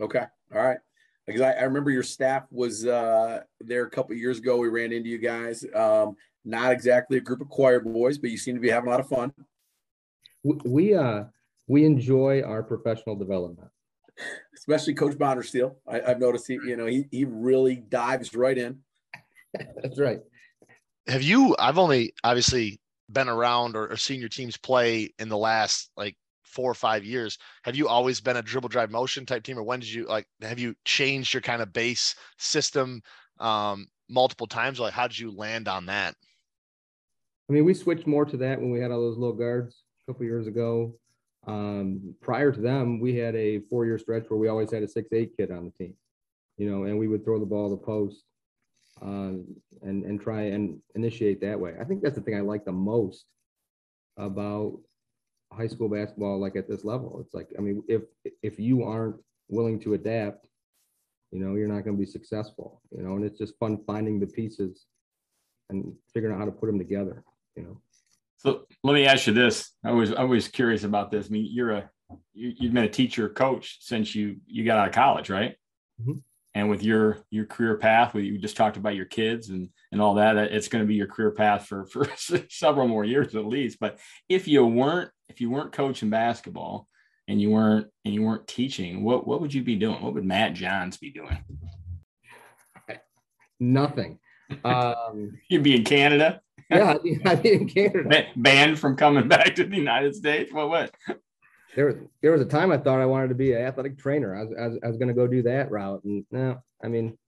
Okay. 0.00 0.24
All 0.54 0.62
right. 0.62 0.78
Because 1.26 1.42
I, 1.42 1.52
I 1.52 1.62
remember 1.62 1.90
your 1.90 2.02
staff 2.02 2.44
was 2.50 2.86
uh, 2.86 3.42
there 3.60 3.84
a 3.84 3.90
couple 3.90 4.14
years 4.16 4.38
ago. 4.38 4.56
We 4.56 4.68
ran 4.68 4.92
into 4.92 5.08
you 5.08 5.18
guys. 5.18 5.64
Um, 5.74 6.16
not 6.44 6.72
exactly 6.72 7.18
a 7.18 7.20
group 7.20 7.40
of 7.40 7.48
choir 7.48 7.80
boys, 7.80 8.18
but 8.18 8.30
you 8.30 8.38
seem 8.38 8.54
to 8.54 8.60
be 8.60 8.70
having 8.70 8.88
a 8.88 8.90
lot 8.90 9.00
of 9.00 9.08
fun. 9.08 9.32
We, 10.44 10.56
we, 10.64 10.94
uh, 10.94 11.24
we 11.66 11.84
enjoy 11.84 12.42
our 12.42 12.62
professional 12.62 13.16
development. 13.16 13.68
Especially 14.56 14.94
Coach 14.94 15.14
Bondersteel. 15.14 15.74
I, 15.88 16.00
I've 16.02 16.20
noticed 16.20 16.46
he, 16.46 16.54
you 16.54 16.76
know, 16.76 16.86
he, 16.86 17.06
he 17.10 17.24
really 17.24 17.76
dives 17.76 18.34
right 18.34 18.56
in. 18.56 18.78
That's 19.82 19.98
right. 19.98 20.20
have 21.06 21.22
you 21.22 21.54
i've 21.58 21.78
only 21.78 22.12
obviously 22.24 22.80
been 23.10 23.28
around 23.28 23.76
or, 23.76 23.88
or 23.88 23.96
seen 23.96 24.18
your 24.18 24.28
teams 24.28 24.56
play 24.56 25.12
in 25.18 25.28
the 25.28 25.36
last 25.36 25.90
like 25.96 26.16
four 26.42 26.70
or 26.70 26.74
five 26.74 27.04
years 27.04 27.38
have 27.62 27.76
you 27.76 27.86
always 27.86 28.20
been 28.20 28.36
a 28.36 28.42
dribble 28.42 28.68
drive 28.68 28.90
motion 28.90 29.26
type 29.26 29.42
team 29.42 29.58
or 29.58 29.62
when 29.62 29.80
did 29.80 29.92
you 29.92 30.06
like 30.06 30.26
have 30.40 30.58
you 30.58 30.74
changed 30.84 31.34
your 31.34 31.40
kind 31.40 31.62
of 31.62 31.72
base 31.72 32.14
system 32.38 33.00
um 33.38 33.86
multiple 34.08 34.46
times 34.46 34.80
like 34.80 34.92
how 34.92 35.06
did 35.06 35.18
you 35.18 35.30
land 35.30 35.68
on 35.68 35.86
that 35.86 36.14
I 37.48 37.52
mean, 37.52 37.66
we 37.66 37.74
switched 37.74 38.06
more 38.06 38.24
to 38.24 38.38
that 38.38 38.58
when 38.58 38.70
we 38.70 38.80
had 38.80 38.90
all 38.90 39.02
those 39.02 39.18
little 39.18 39.36
guards 39.36 39.83
a 40.06 40.12
couple 40.12 40.26
years 40.26 40.46
ago. 40.46 40.94
Um, 41.46 42.14
prior 42.20 42.52
to 42.52 42.60
them, 42.60 43.00
we 43.00 43.16
had 43.16 43.34
a 43.36 43.60
four-year 43.60 43.98
stretch 43.98 44.24
where 44.28 44.38
we 44.38 44.48
always 44.48 44.70
had 44.72 44.82
a 44.82 44.88
six-eight 44.88 45.36
kid 45.36 45.50
on 45.50 45.64
the 45.66 45.70
team, 45.72 45.94
you 46.56 46.70
know, 46.70 46.84
and 46.84 46.98
we 46.98 47.08
would 47.08 47.24
throw 47.24 47.38
the 47.38 47.46
ball 47.46 47.68
to 47.68 47.76
the 47.76 47.82
post 47.82 48.24
um, 49.02 49.44
and 49.82 50.04
and 50.04 50.20
try 50.20 50.42
and 50.42 50.80
initiate 50.94 51.40
that 51.42 51.58
way. 51.58 51.74
I 51.80 51.84
think 51.84 52.02
that's 52.02 52.14
the 52.14 52.22
thing 52.22 52.36
I 52.36 52.40
like 52.40 52.64
the 52.64 52.72
most 52.72 53.26
about 54.16 54.78
high 55.52 55.66
school 55.66 55.88
basketball, 55.88 56.40
like 56.40 56.56
at 56.56 56.68
this 56.68 56.84
level. 56.84 57.20
It's 57.20 57.34
like, 57.34 57.48
I 57.58 57.60
mean, 57.60 57.82
if 57.88 58.02
if 58.42 58.58
you 58.58 58.82
aren't 58.84 59.16
willing 59.48 59.78
to 59.80 59.94
adapt, 59.94 60.48
you 61.30 61.40
know, 61.40 61.56
you're 61.56 61.68
not 61.68 61.84
going 61.84 61.96
to 61.96 62.00
be 62.00 62.06
successful. 62.06 62.80
You 62.90 63.02
know, 63.02 63.16
and 63.16 63.24
it's 63.24 63.38
just 63.38 63.58
fun 63.58 63.78
finding 63.86 64.18
the 64.18 64.26
pieces 64.26 64.86
and 65.68 65.92
figuring 66.12 66.34
out 66.34 66.38
how 66.38 66.46
to 66.46 66.52
put 66.52 66.66
them 66.66 66.78
together. 66.78 67.22
You 67.56 67.62
know. 67.64 67.80
So 68.38 68.66
let 68.82 68.94
me 68.94 69.06
ask 69.06 69.26
you 69.26 69.32
this. 69.32 69.72
I 69.84 69.92
was 69.92 70.12
I 70.12 70.24
was 70.24 70.48
curious 70.48 70.84
about 70.84 71.10
this. 71.10 71.26
I 71.26 71.30
mean, 71.30 71.48
you're 71.50 71.70
a 71.70 71.90
you, 72.32 72.52
you've 72.58 72.74
been 72.74 72.84
a 72.84 72.88
teacher 72.88 73.28
coach 73.28 73.78
since 73.80 74.14
you 74.14 74.36
you 74.46 74.64
got 74.64 74.78
out 74.78 74.88
of 74.88 74.94
college, 74.94 75.30
right? 75.30 75.56
Mhm. 76.02 76.22
And 76.54 76.68
with 76.68 76.82
your 76.82 77.18
your 77.30 77.46
career 77.46 77.76
path, 77.78 78.14
we 78.14 78.24
you 78.24 78.38
just 78.38 78.56
talked 78.56 78.76
about 78.76 78.94
your 78.94 79.06
kids 79.06 79.48
and 79.48 79.70
and 79.92 80.00
all 80.02 80.14
that, 80.14 80.34
that 80.34 80.52
it's 80.52 80.68
going 80.68 80.82
to 80.82 80.88
be 80.88 80.94
your 80.94 81.06
career 81.06 81.30
path 81.30 81.66
for 81.66 81.86
for 81.86 82.06
several 82.50 82.88
more 82.88 83.04
years 83.04 83.34
at 83.34 83.46
least. 83.46 83.78
But 83.80 83.98
if 84.28 84.46
you 84.46 84.64
weren't 84.66 85.10
if 85.28 85.40
you 85.40 85.50
weren't 85.50 85.72
coaching 85.72 86.10
basketball 86.10 86.86
and 87.26 87.40
you 87.40 87.50
weren't 87.50 87.86
and 88.04 88.12
you 88.12 88.22
weren't 88.22 88.46
teaching, 88.46 89.02
what 89.02 89.26
what 89.26 89.40
would 89.40 89.54
you 89.54 89.62
be 89.62 89.76
doing? 89.76 90.02
What 90.02 90.14
would 90.14 90.24
Matt 90.24 90.54
Johns 90.54 90.96
be 90.98 91.10
doing? 91.10 91.38
Nothing. 93.60 94.18
Um, 94.64 95.38
You'd 95.48 95.62
be 95.62 95.74
in 95.74 95.84
Canada, 95.84 96.40
yeah, 96.70 96.92
I'd 96.92 97.02
be, 97.02 97.20
I'd 97.24 97.42
be 97.42 97.52
in 97.52 98.08
ba- 98.08 98.28
banned 98.36 98.78
from 98.78 98.96
coming 98.96 99.28
back 99.28 99.54
to 99.56 99.64
the 99.64 99.76
United 99.76 100.14
States. 100.14 100.52
What 100.52 100.68
what? 100.68 100.94
There, 101.76 102.06
there 102.22 102.32
was 102.32 102.40
a 102.40 102.46
time 102.46 102.70
I 102.70 102.78
thought 102.78 103.00
I 103.00 103.06
wanted 103.06 103.28
to 103.28 103.34
be 103.34 103.52
an 103.52 103.62
athletic 103.62 103.98
trainer. 103.98 104.36
I 104.36 104.44
was, 104.44 104.54
I 104.58 104.66
was, 104.68 104.78
was 104.82 104.96
going 104.96 105.08
to 105.08 105.14
go 105.14 105.26
do 105.26 105.42
that 105.42 105.70
route, 105.70 106.04
and 106.04 106.24
no, 106.30 106.62
I 106.82 106.88
mean, 106.88 107.18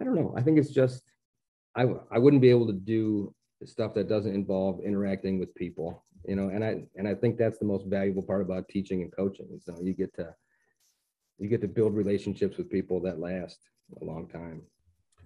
I 0.00 0.04
don't 0.04 0.14
know. 0.14 0.32
I 0.36 0.42
think 0.42 0.58
it's 0.58 0.70
just, 0.70 1.02
I 1.74 1.86
I 2.10 2.18
wouldn't 2.18 2.42
be 2.42 2.50
able 2.50 2.68
to 2.68 2.72
do 2.72 3.34
stuff 3.64 3.94
that 3.94 4.08
doesn't 4.08 4.34
involve 4.34 4.80
interacting 4.80 5.38
with 5.38 5.54
people, 5.54 6.04
you 6.26 6.36
know. 6.36 6.48
And 6.48 6.64
I, 6.64 6.82
and 6.96 7.08
I 7.08 7.14
think 7.14 7.36
that's 7.36 7.58
the 7.58 7.64
most 7.64 7.86
valuable 7.86 8.22
part 8.22 8.42
about 8.42 8.68
teaching 8.68 9.02
and 9.02 9.14
coaching. 9.14 9.60
So 9.60 9.76
you 9.82 9.92
get 9.92 10.14
to, 10.14 10.34
you 11.38 11.48
get 11.48 11.60
to 11.62 11.68
build 11.68 11.94
relationships 11.94 12.56
with 12.58 12.70
people 12.70 13.00
that 13.02 13.18
last 13.18 13.58
a 14.00 14.04
long 14.04 14.28
time. 14.28 14.62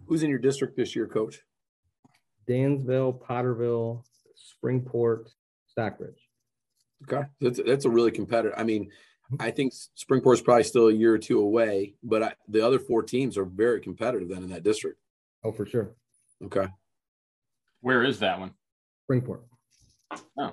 Who's 0.06 0.22
in 0.22 0.30
your 0.30 0.38
district 0.38 0.76
this 0.76 0.96
year, 0.96 1.06
Coach? 1.06 1.40
Dansville, 2.48 3.20
Potterville, 3.20 4.04
Springport, 4.64 5.28
Stockbridge. 5.66 6.28
Okay, 7.04 7.26
that's 7.40 7.60
that's 7.64 7.84
a 7.84 7.90
really 7.90 8.10
competitive. 8.10 8.58
I 8.58 8.62
mean, 8.62 8.90
I 9.40 9.50
think 9.50 9.72
Springport's 9.72 10.40
probably 10.40 10.64
still 10.64 10.88
a 10.88 10.92
year 10.92 11.12
or 11.12 11.18
two 11.18 11.40
away, 11.40 11.94
but 12.02 12.22
I, 12.22 12.34
the 12.48 12.64
other 12.64 12.78
four 12.78 13.02
teams 13.02 13.36
are 13.36 13.44
very 13.44 13.80
competitive 13.80 14.28
then 14.28 14.42
in 14.42 14.50
that 14.50 14.62
district. 14.62 14.98
Oh, 15.44 15.52
for 15.52 15.66
sure. 15.66 15.94
Okay, 16.44 16.66
Where 17.80 18.02
is 18.02 18.18
that 18.20 18.38
one? 18.38 18.52
Springport. 19.08 19.40
Oh. 20.38 20.52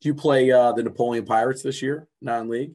Do 0.00 0.08
you 0.08 0.14
play 0.14 0.50
uh, 0.52 0.72
the 0.72 0.82
Napoleon 0.82 1.24
Pirates 1.24 1.62
this 1.62 1.80
year, 1.80 2.08
non-league? 2.20 2.74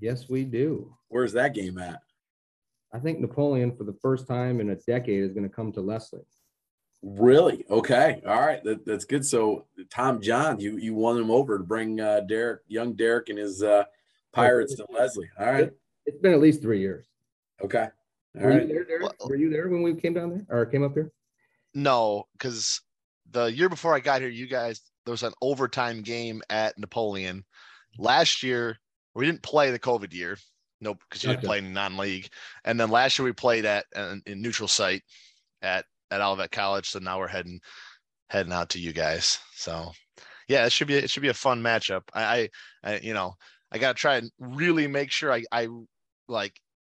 Yes, 0.00 0.28
we 0.28 0.44
do. 0.44 0.94
Where's 1.08 1.32
that 1.32 1.54
game 1.54 1.78
at? 1.78 2.00
I 2.92 3.00
think 3.00 3.18
Napoleon, 3.18 3.76
for 3.76 3.82
the 3.82 3.96
first 4.00 4.28
time 4.28 4.60
in 4.60 4.70
a 4.70 4.76
decade, 4.76 5.24
is 5.24 5.32
going 5.32 5.48
to 5.48 5.54
come 5.54 5.72
to 5.72 5.80
Leslie. 5.80 6.20
Really? 7.06 7.66
Okay. 7.68 8.22
All 8.26 8.40
right. 8.40 8.64
That, 8.64 8.86
that's 8.86 9.04
good. 9.04 9.26
So 9.26 9.66
Tom 9.90 10.22
John, 10.22 10.58
you 10.58 10.78
you 10.78 10.94
won 10.94 11.18
him 11.18 11.30
over 11.30 11.58
to 11.58 11.64
bring 11.64 12.00
uh, 12.00 12.20
Derek, 12.20 12.62
young 12.66 12.94
Derek, 12.94 13.28
and 13.28 13.38
his 13.38 13.62
uh, 13.62 13.84
Pirates 14.32 14.74
to 14.76 14.86
Leslie. 14.90 15.28
All 15.38 15.46
right. 15.46 15.70
It's 16.06 16.18
been 16.18 16.32
at 16.32 16.40
least 16.40 16.62
three 16.62 16.80
years. 16.80 17.06
Okay. 17.62 17.88
All 18.40 18.46
Were 18.46 18.60
you 18.60 18.66
there, 18.66 18.84
Derek? 18.84 19.02
Well- 19.02 19.28
Were 19.28 19.36
you 19.36 19.50
there 19.50 19.68
when 19.68 19.82
we 19.82 19.94
came 19.94 20.14
down 20.14 20.30
there 20.30 20.46
or 20.48 20.64
came 20.66 20.82
up 20.82 20.94
here? 20.94 21.12
no 21.76 22.24
because 22.38 22.80
the 23.32 23.46
year 23.46 23.68
before 23.68 23.96
i 23.96 23.98
got 23.98 24.20
here 24.20 24.30
you 24.30 24.46
guys 24.46 24.80
there 25.04 25.10
was 25.10 25.24
an 25.24 25.32
overtime 25.42 26.02
game 26.02 26.40
at 26.50 26.78
napoleon 26.78 27.44
last 27.98 28.44
year 28.44 28.78
we 29.16 29.26
didn't 29.26 29.42
play 29.42 29.72
the 29.72 29.78
covid 29.78 30.12
year 30.14 30.38
nope 30.80 31.00
because 31.08 31.24
you 31.24 31.30
didn't 31.30 31.42
play 31.42 31.58
in 31.58 31.72
non-league 31.72 32.28
and 32.64 32.78
then 32.78 32.90
last 32.90 33.18
year 33.18 33.24
we 33.24 33.32
played 33.32 33.64
at 33.64 33.86
in, 33.96 34.22
in 34.26 34.40
neutral 34.40 34.68
site 34.68 35.02
at 35.62 35.84
at 36.10 36.20
olivet 36.20 36.50
college 36.50 36.88
so 36.88 36.98
now 36.98 37.18
we're 37.18 37.28
heading 37.28 37.60
heading 38.28 38.52
out 38.52 38.68
to 38.70 38.78
you 38.78 38.92
guys 38.92 39.38
so 39.54 39.90
yeah 40.48 40.66
it 40.66 40.72
should 40.72 40.88
be 40.88 40.94
it 40.94 41.10
should 41.10 41.22
be 41.22 41.28
a 41.28 41.34
fun 41.34 41.62
matchup 41.62 42.02
i 42.14 42.48
i, 42.84 42.92
I 42.92 42.98
you 43.00 43.14
know 43.14 43.34
i 43.72 43.78
gotta 43.78 43.94
try 43.94 44.16
and 44.16 44.30
really 44.38 44.86
make 44.86 45.10
sure 45.10 45.32
i 45.32 45.44
i 45.52 45.68
like 46.28 46.54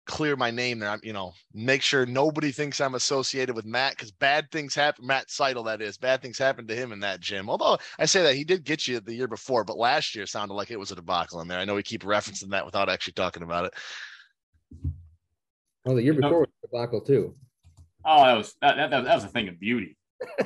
clear 0.07 0.35
my 0.35 0.49
name 0.49 0.79
there. 0.79 0.89
I'm, 0.89 0.99
you 1.03 1.13
know, 1.13 1.33
make 1.53 1.81
sure 1.81 2.05
nobody 2.05 2.51
thinks 2.51 2.81
I'm 2.81 2.95
associated 2.95 3.55
with 3.55 3.65
Matt 3.65 3.91
because 3.91 4.11
bad 4.11 4.49
things 4.51 4.73
happen. 4.73 5.05
Matt 5.05 5.29
Seidel, 5.29 5.63
that 5.63 5.81
is, 5.81 5.97
bad 5.97 6.21
things 6.21 6.37
happened 6.37 6.69
to 6.69 6.75
him 6.75 6.91
in 6.91 6.99
that 7.01 7.19
gym. 7.19 7.49
Although 7.49 7.77
I 7.99 8.05
say 8.05 8.23
that 8.23 8.35
he 8.35 8.43
did 8.43 8.63
get 8.63 8.87
you 8.87 8.99
the 8.99 9.13
year 9.13 9.27
before, 9.27 9.63
but 9.63 9.77
last 9.77 10.15
year 10.15 10.25
sounded 10.25 10.55
like 10.55 10.71
it 10.71 10.79
was 10.79 10.91
a 10.91 10.95
debacle 10.95 11.41
in 11.41 11.47
there. 11.47 11.59
I 11.59 11.65
know 11.65 11.75
we 11.75 11.83
keep 11.83 12.03
referencing 12.03 12.49
that 12.49 12.65
without 12.65 12.89
actually 12.89 13.13
talking 13.13 13.43
about 13.43 13.65
it. 13.65 13.73
Oh, 15.85 15.93
the 15.93 16.01
year 16.01 16.13
before 16.13 16.39
was 16.39 16.49
the 16.61 16.67
debacle 16.69 17.01
too. 17.01 17.35
Oh, 18.07 18.23
that 18.23 18.33
was 18.37 18.55
that, 18.61 18.77
that, 18.77 19.03
that 19.03 19.15
was 19.15 19.23
a 19.25 19.27
thing 19.27 19.49
of 19.49 19.59
beauty 19.59 19.97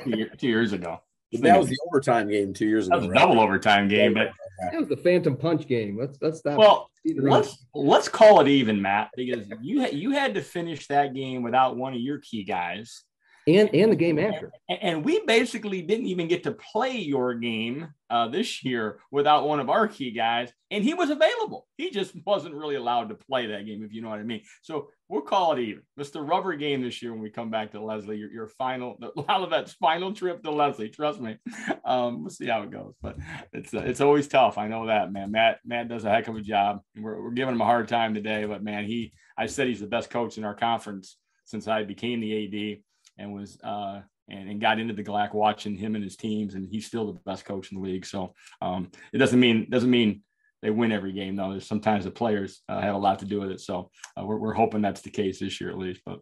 two, 0.02 0.10
year, 0.10 0.30
two 0.36 0.48
years 0.48 0.72
ago. 0.72 1.00
That 1.40 1.58
was 1.58 1.68
the 1.68 1.78
overtime 1.88 2.28
game 2.28 2.52
two 2.52 2.66
years 2.66 2.88
ago. 2.88 2.98
That 3.00 3.04
ago. 3.04 3.08
was 3.08 3.16
a 3.16 3.20
right? 3.20 3.28
double 3.28 3.40
overtime 3.40 3.88
game. 3.88 4.12
But 4.12 4.32
That 4.70 4.78
was 4.78 4.88
the 4.88 4.96
Phantom 4.96 5.36
Punch 5.36 5.66
game. 5.66 5.96
Let's 5.98 6.18
let's 6.20 6.40
stop. 6.40 6.58
well, 6.58 6.90
let's 7.16 7.64
let's 7.74 8.08
call 8.08 8.40
it 8.40 8.48
even, 8.48 8.82
Matt, 8.82 9.10
because 9.16 9.50
you 9.62 9.86
you 9.86 10.10
had 10.10 10.34
to 10.34 10.42
finish 10.42 10.86
that 10.88 11.14
game 11.14 11.42
without 11.42 11.76
one 11.76 11.94
of 11.94 12.00
your 12.00 12.18
key 12.18 12.44
guys, 12.44 13.04
and 13.46 13.74
and 13.74 13.92
the 13.92 13.96
game 13.96 14.18
after. 14.18 14.52
A- 14.70 14.84
and 14.84 15.04
we 15.04 15.24
basically 15.26 15.82
didn't 15.82 16.06
even 16.06 16.28
get 16.28 16.42
to 16.44 16.52
play 16.52 16.96
your 16.96 17.34
game 17.34 17.88
uh, 18.10 18.28
this 18.28 18.64
year 18.64 19.00
without 19.10 19.48
one 19.48 19.58
of 19.58 19.70
our 19.70 19.88
key 19.88 20.10
guys, 20.10 20.52
and 20.70 20.84
he 20.84 20.94
was 20.94 21.10
available. 21.10 21.66
He 21.76 21.90
just 21.90 22.14
wasn't 22.24 22.54
really 22.54 22.74
allowed 22.74 23.08
to 23.08 23.14
play 23.14 23.46
that 23.46 23.66
game, 23.66 23.82
if 23.82 23.92
you 23.92 24.02
know 24.02 24.10
what 24.10 24.20
I 24.20 24.24
mean. 24.24 24.42
So 24.62 24.90
we'll 25.08 25.22
call 25.22 25.52
it 25.52 25.60
even. 25.60 25.82
It's 25.96 26.10
the 26.10 26.22
rubber 26.22 26.54
game 26.54 26.82
this 26.82 27.02
year 27.02 27.12
when 27.12 27.22
we 27.22 27.30
come 27.30 27.50
back 27.50 27.72
to 27.72 27.82
Leslie. 27.82 28.18
Your, 28.18 28.30
your 28.30 28.48
final, 28.48 28.96
the 29.00 29.10
Olivet's 29.28 29.72
final 29.72 30.12
trip 30.12 30.42
to 30.42 30.50
Leslie. 30.50 30.90
Trust 30.90 31.20
me. 31.20 31.38
Um, 31.84 32.22
we'll 32.22 32.30
see 32.30 32.46
how 32.46 32.62
it 32.62 32.70
goes, 32.70 32.94
but 33.02 33.16
it's 33.52 33.74
uh, 33.74 33.78
it's 33.78 34.00
always 34.00 34.28
tough. 34.28 34.58
I 34.58 34.68
know 34.68 34.86
that, 34.86 35.12
man. 35.12 35.32
Matt 35.32 35.60
Matt 35.64 35.88
does 35.88 36.04
a 36.04 36.10
heck 36.10 36.28
of 36.28 36.36
a 36.36 36.42
job. 36.42 36.80
We're, 36.96 37.22
we're 37.22 37.30
giving 37.30 37.54
him 37.54 37.60
a 37.60 37.66
hard 37.66 37.88
time 37.88 38.14
today, 38.14 38.44
but 38.44 38.62
man, 38.62 38.84
he 38.84 39.12
I 39.36 39.46
said 39.46 39.68
he's 39.68 39.80
the 39.80 39.86
best 39.86 40.10
coach 40.10 40.38
in 40.38 40.44
our 40.44 40.54
conference 40.54 41.16
since 41.44 41.66
I 41.66 41.82
became 41.82 42.20
the 42.20 42.44
AD 42.44 42.82
and 43.18 43.32
was 43.32 43.58
uh, 43.62 44.00
and, 44.28 44.48
and 44.50 44.60
got 44.60 44.78
into 44.78 44.94
the 44.94 45.04
GLAC 45.04 45.34
watching 45.34 45.76
him 45.76 45.94
and 45.94 46.04
his 46.04 46.16
teams, 46.16 46.54
and 46.54 46.66
he's 46.70 46.86
still 46.86 47.12
the 47.12 47.20
best 47.24 47.44
coach 47.44 47.70
in 47.72 47.78
the 47.78 47.84
league. 47.84 48.06
So 48.06 48.34
um, 48.60 48.90
it 49.12 49.18
doesn't 49.18 49.38
mean 49.40 49.68
doesn't 49.70 49.90
mean 49.90 50.22
they 50.62 50.70
win 50.70 50.92
every 50.92 51.12
game 51.12 51.36
though. 51.36 51.50
There's 51.50 51.66
sometimes 51.66 52.04
the 52.04 52.10
players 52.10 52.62
uh, 52.68 52.80
have 52.80 52.94
a 52.94 52.98
lot 52.98 53.18
to 53.20 53.24
do 53.24 53.40
with 53.40 53.50
it. 53.50 53.60
So 53.60 53.90
uh, 54.18 54.24
we're 54.24 54.38
we're 54.38 54.54
hoping 54.54 54.80
that's 54.82 55.02
the 55.02 55.10
case 55.10 55.40
this 55.40 55.60
year 55.60 55.70
at 55.70 55.78
least, 55.78 56.02
but 56.06 56.20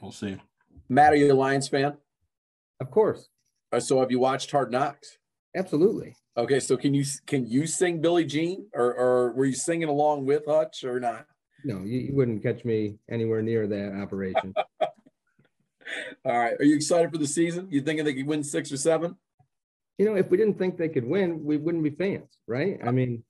we'll 0.00 0.12
see. 0.12 0.36
Matt, 0.88 1.12
are 1.12 1.16
you 1.16 1.32
a 1.32 1.34
Lions 1.34 1.68
fan? 1.68 1.96
Of 2.80 2.90
course, 2.90 3.28
Uh, 3.70 3.80
So 3.80 4.00
have 4.00 4.10
you 4.10 4.18
watched 4.18 4.50
Hard 4.50 4.72
Knocks? 4.72 5.18
absolutely. 5.56 6.16
Okay, 6.36 6.60
so 6.60 6.76
can 6.78 6.94
you 6.94 7.04
can 7.26 7.46
you 7.46 7.66
sing 7.66 8.00
Billie 8.00 8.24
Jean, 8.24 8.66
or 8.74 8.94
or 8.94 9.32
were 9.32 9.44
you 9.44 9.54
singing 9.54 9.88
along 9.88 10.24
with 10.26 10.46
Hutch 10.46 10.82
or 10.84 10.98
not? 10.98 11.26
No, 11.64 11.82
you, 11.84 12.00
you 12.00 12.14
wouldn't 12.14 12.42
catch 12.42 12.64
me 12.64 12.96
anywhere 13.10 13.40
near 13.42 13.66
that 13.68 13.92
operation. 14.02 14.52
All 16.24 16.38
right, 16.38 16.54
are 16.58 16.64
you 16.64 16.76
excited 16.76 17.10
for 17.10 17.18
the 17.18 17.26
season? 17.26 17.68
You 17.70 17.82
thinking 17.82 18.04
they 18.04 18.14
could 18.14 18.26
win 18.26 18.44
six 18.44 18.72
or 18.72 18.76
seven? 18.76 19.16
you 19.98 20.06
know, 20.06 20.16
if 20.16 20.30
we 20.30 20.36
didn't 20.36 20.58
think 20.58 20.78
they 20.78 20.88
could 20.88 21.06
win, 21.06 21.44
we 21.44 21.56
wouldn't 21.58 21.84
be 21.84 21.90
fans, 21.90 22.38
right? 22.48 22.80
I 22.84 22.90
mean, 22.90 23.22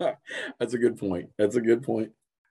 That's 0.58 0.74
a 0.74 0.78
good 0.78 0.98
point. 0.98 1.30
That's 1.38 1.56
a 1.56 1.60
good 1.60 1.82
point. 1.82 2.10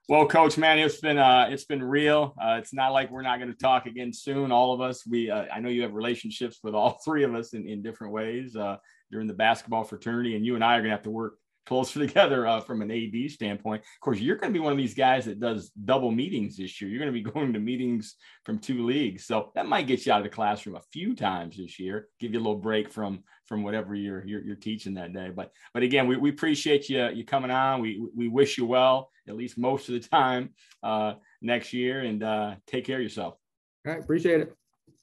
Well, 0.10 0.28
coach, 0.28 0.58
man, 0.58 0.80
it's 0.80 1.00
been 1.00 1.18
uh, 1.18 1.48
it's 1.50 1.64
been 1.64 1.84
real. 1.84 2.36
Uh, 2.42 2.58
it's 2.60 2.74
not 2.74 2.92
like 2.92 3.10
we're 3.10 3.22
not 3.22 3.40
going 3.40 3.52
to 3.52 3.58
talk 3.58 3.86
again 3.86 4.12
soon. 4.12 4.52
All 4.52 4.74
of 4.74 4.82
us, 4.82 5.06
we 5.08 5.30
uh, 5.30 5.46
I 5.54 5.60
know 5.60 5.70
you 5.70 5.84
have 5.84 5.94
relationships 5.94 6.60
with 6.62 6.76
all 6.76 7.00
three 7.06 7.24
of 7.24 7.34
us 7.34 7.54
in, 7.54 7.68
in 7.68 7.82
different 7.82 8.14
ways. 8.14 8.56
Uh, 8.56 8.78
you're 9.10 9.22
in 9.22 9.28
the 9.28 9.34
basketball 9.34 9.84
fraternity, 9.84 10.36
and 10.36 10.46
you 10.46 10.56
and 10.56 10.64
I 10.64 10.76
are 10.76 10.80
going 10.80 10.90
to 10.90 10.96
have 10.96 11.04
to 11.04 11.12
work 11.12 11.36
closer 11.66 12.00
together 12.06 12.48
uh, 12.48 12.62
from 12.62 12.82
an 12.82 12.92
AD 12.92 13.32
standpoint. 13.32 13.82
Of 13.82 14.02
course, 14.02 14.20
you're 14.20 14.38
going 14.38 14.54
to 14.54 14.60
be 14.60 14.64
one 14.64 14.72
of 14.72 14.78
these 14.78 14.94
guys 14.94 15.26
that 15.26 15.40
does 15.40 15.70
double 15.70 16.12
meetings 16.12 16.58
this 16.58 16.82
year. 16.82 16.90
You're 16.90 17.00
going 17.00 17.14
to 17.14 17.24
be 17.24 17.32
going 17.32 17.54
to 17.54 17.60
meetings 17.60 18.16
from 18.44 18.60
two 18.60 18.86
leagues, 18.86 19.26
so 19.26 19.52
that 19.56 19.68
might 19.68 19.88
get 19.88 20.06
you 20.06 20.12
out 20.12 20.20
of 20.20 20.24
the 20.24 20.30
classroom 20.30 20.76
a 20.76 20.82
few 20.92 21.16
times 21.16 21.58
this 21.58 21.80
year, 21.80 22.08
give 22.20 22.34
you 22.34 22.40
a 22.40 22.42
little 22.42 22.56
break 22.56 22.92
from 22.92 23.24
from 23.46 23.64
whatever 23.64 23.94
you're 23.96 24.26
you're, 24.26 24.42
you're 24.42 24.56
teaching 24.56 24.94
that 24.96 25.14
day. 25.14 25.30
But 25.36 25.52
but 25.74 25.84
again, 25.84 26.08
we, 26.08 26.18
we 26.18 26.30
appreciate 26.30 26.90
you 26.90 27.10
you 27.10 27.26
coming 27.26 27.52
on. 27.52 27.82
We 27.82 28.06
we 28.16 28.28
wish 28.28 28.58
you 28.58 28.66
well 28.66 29.10
at 29.28 29.36
least 29.36 29.58
most 29.58 29.88
of 29.90 29.94
the 29.94 30.08
time 30.08 30.50
uh, 30.82 31.14
next 31.42 31.74
year, 31.74 32.02
and 32.02 32.24
uh, 32.24 32.56
take 32.68 32.86
care 32.86 32.98
of 32.98 33.04
yourself. 33.04 33.36
all 33.86 33.94
right, 33.94 34.04
appreciate 34.04 34.42
it. 34.42 34.56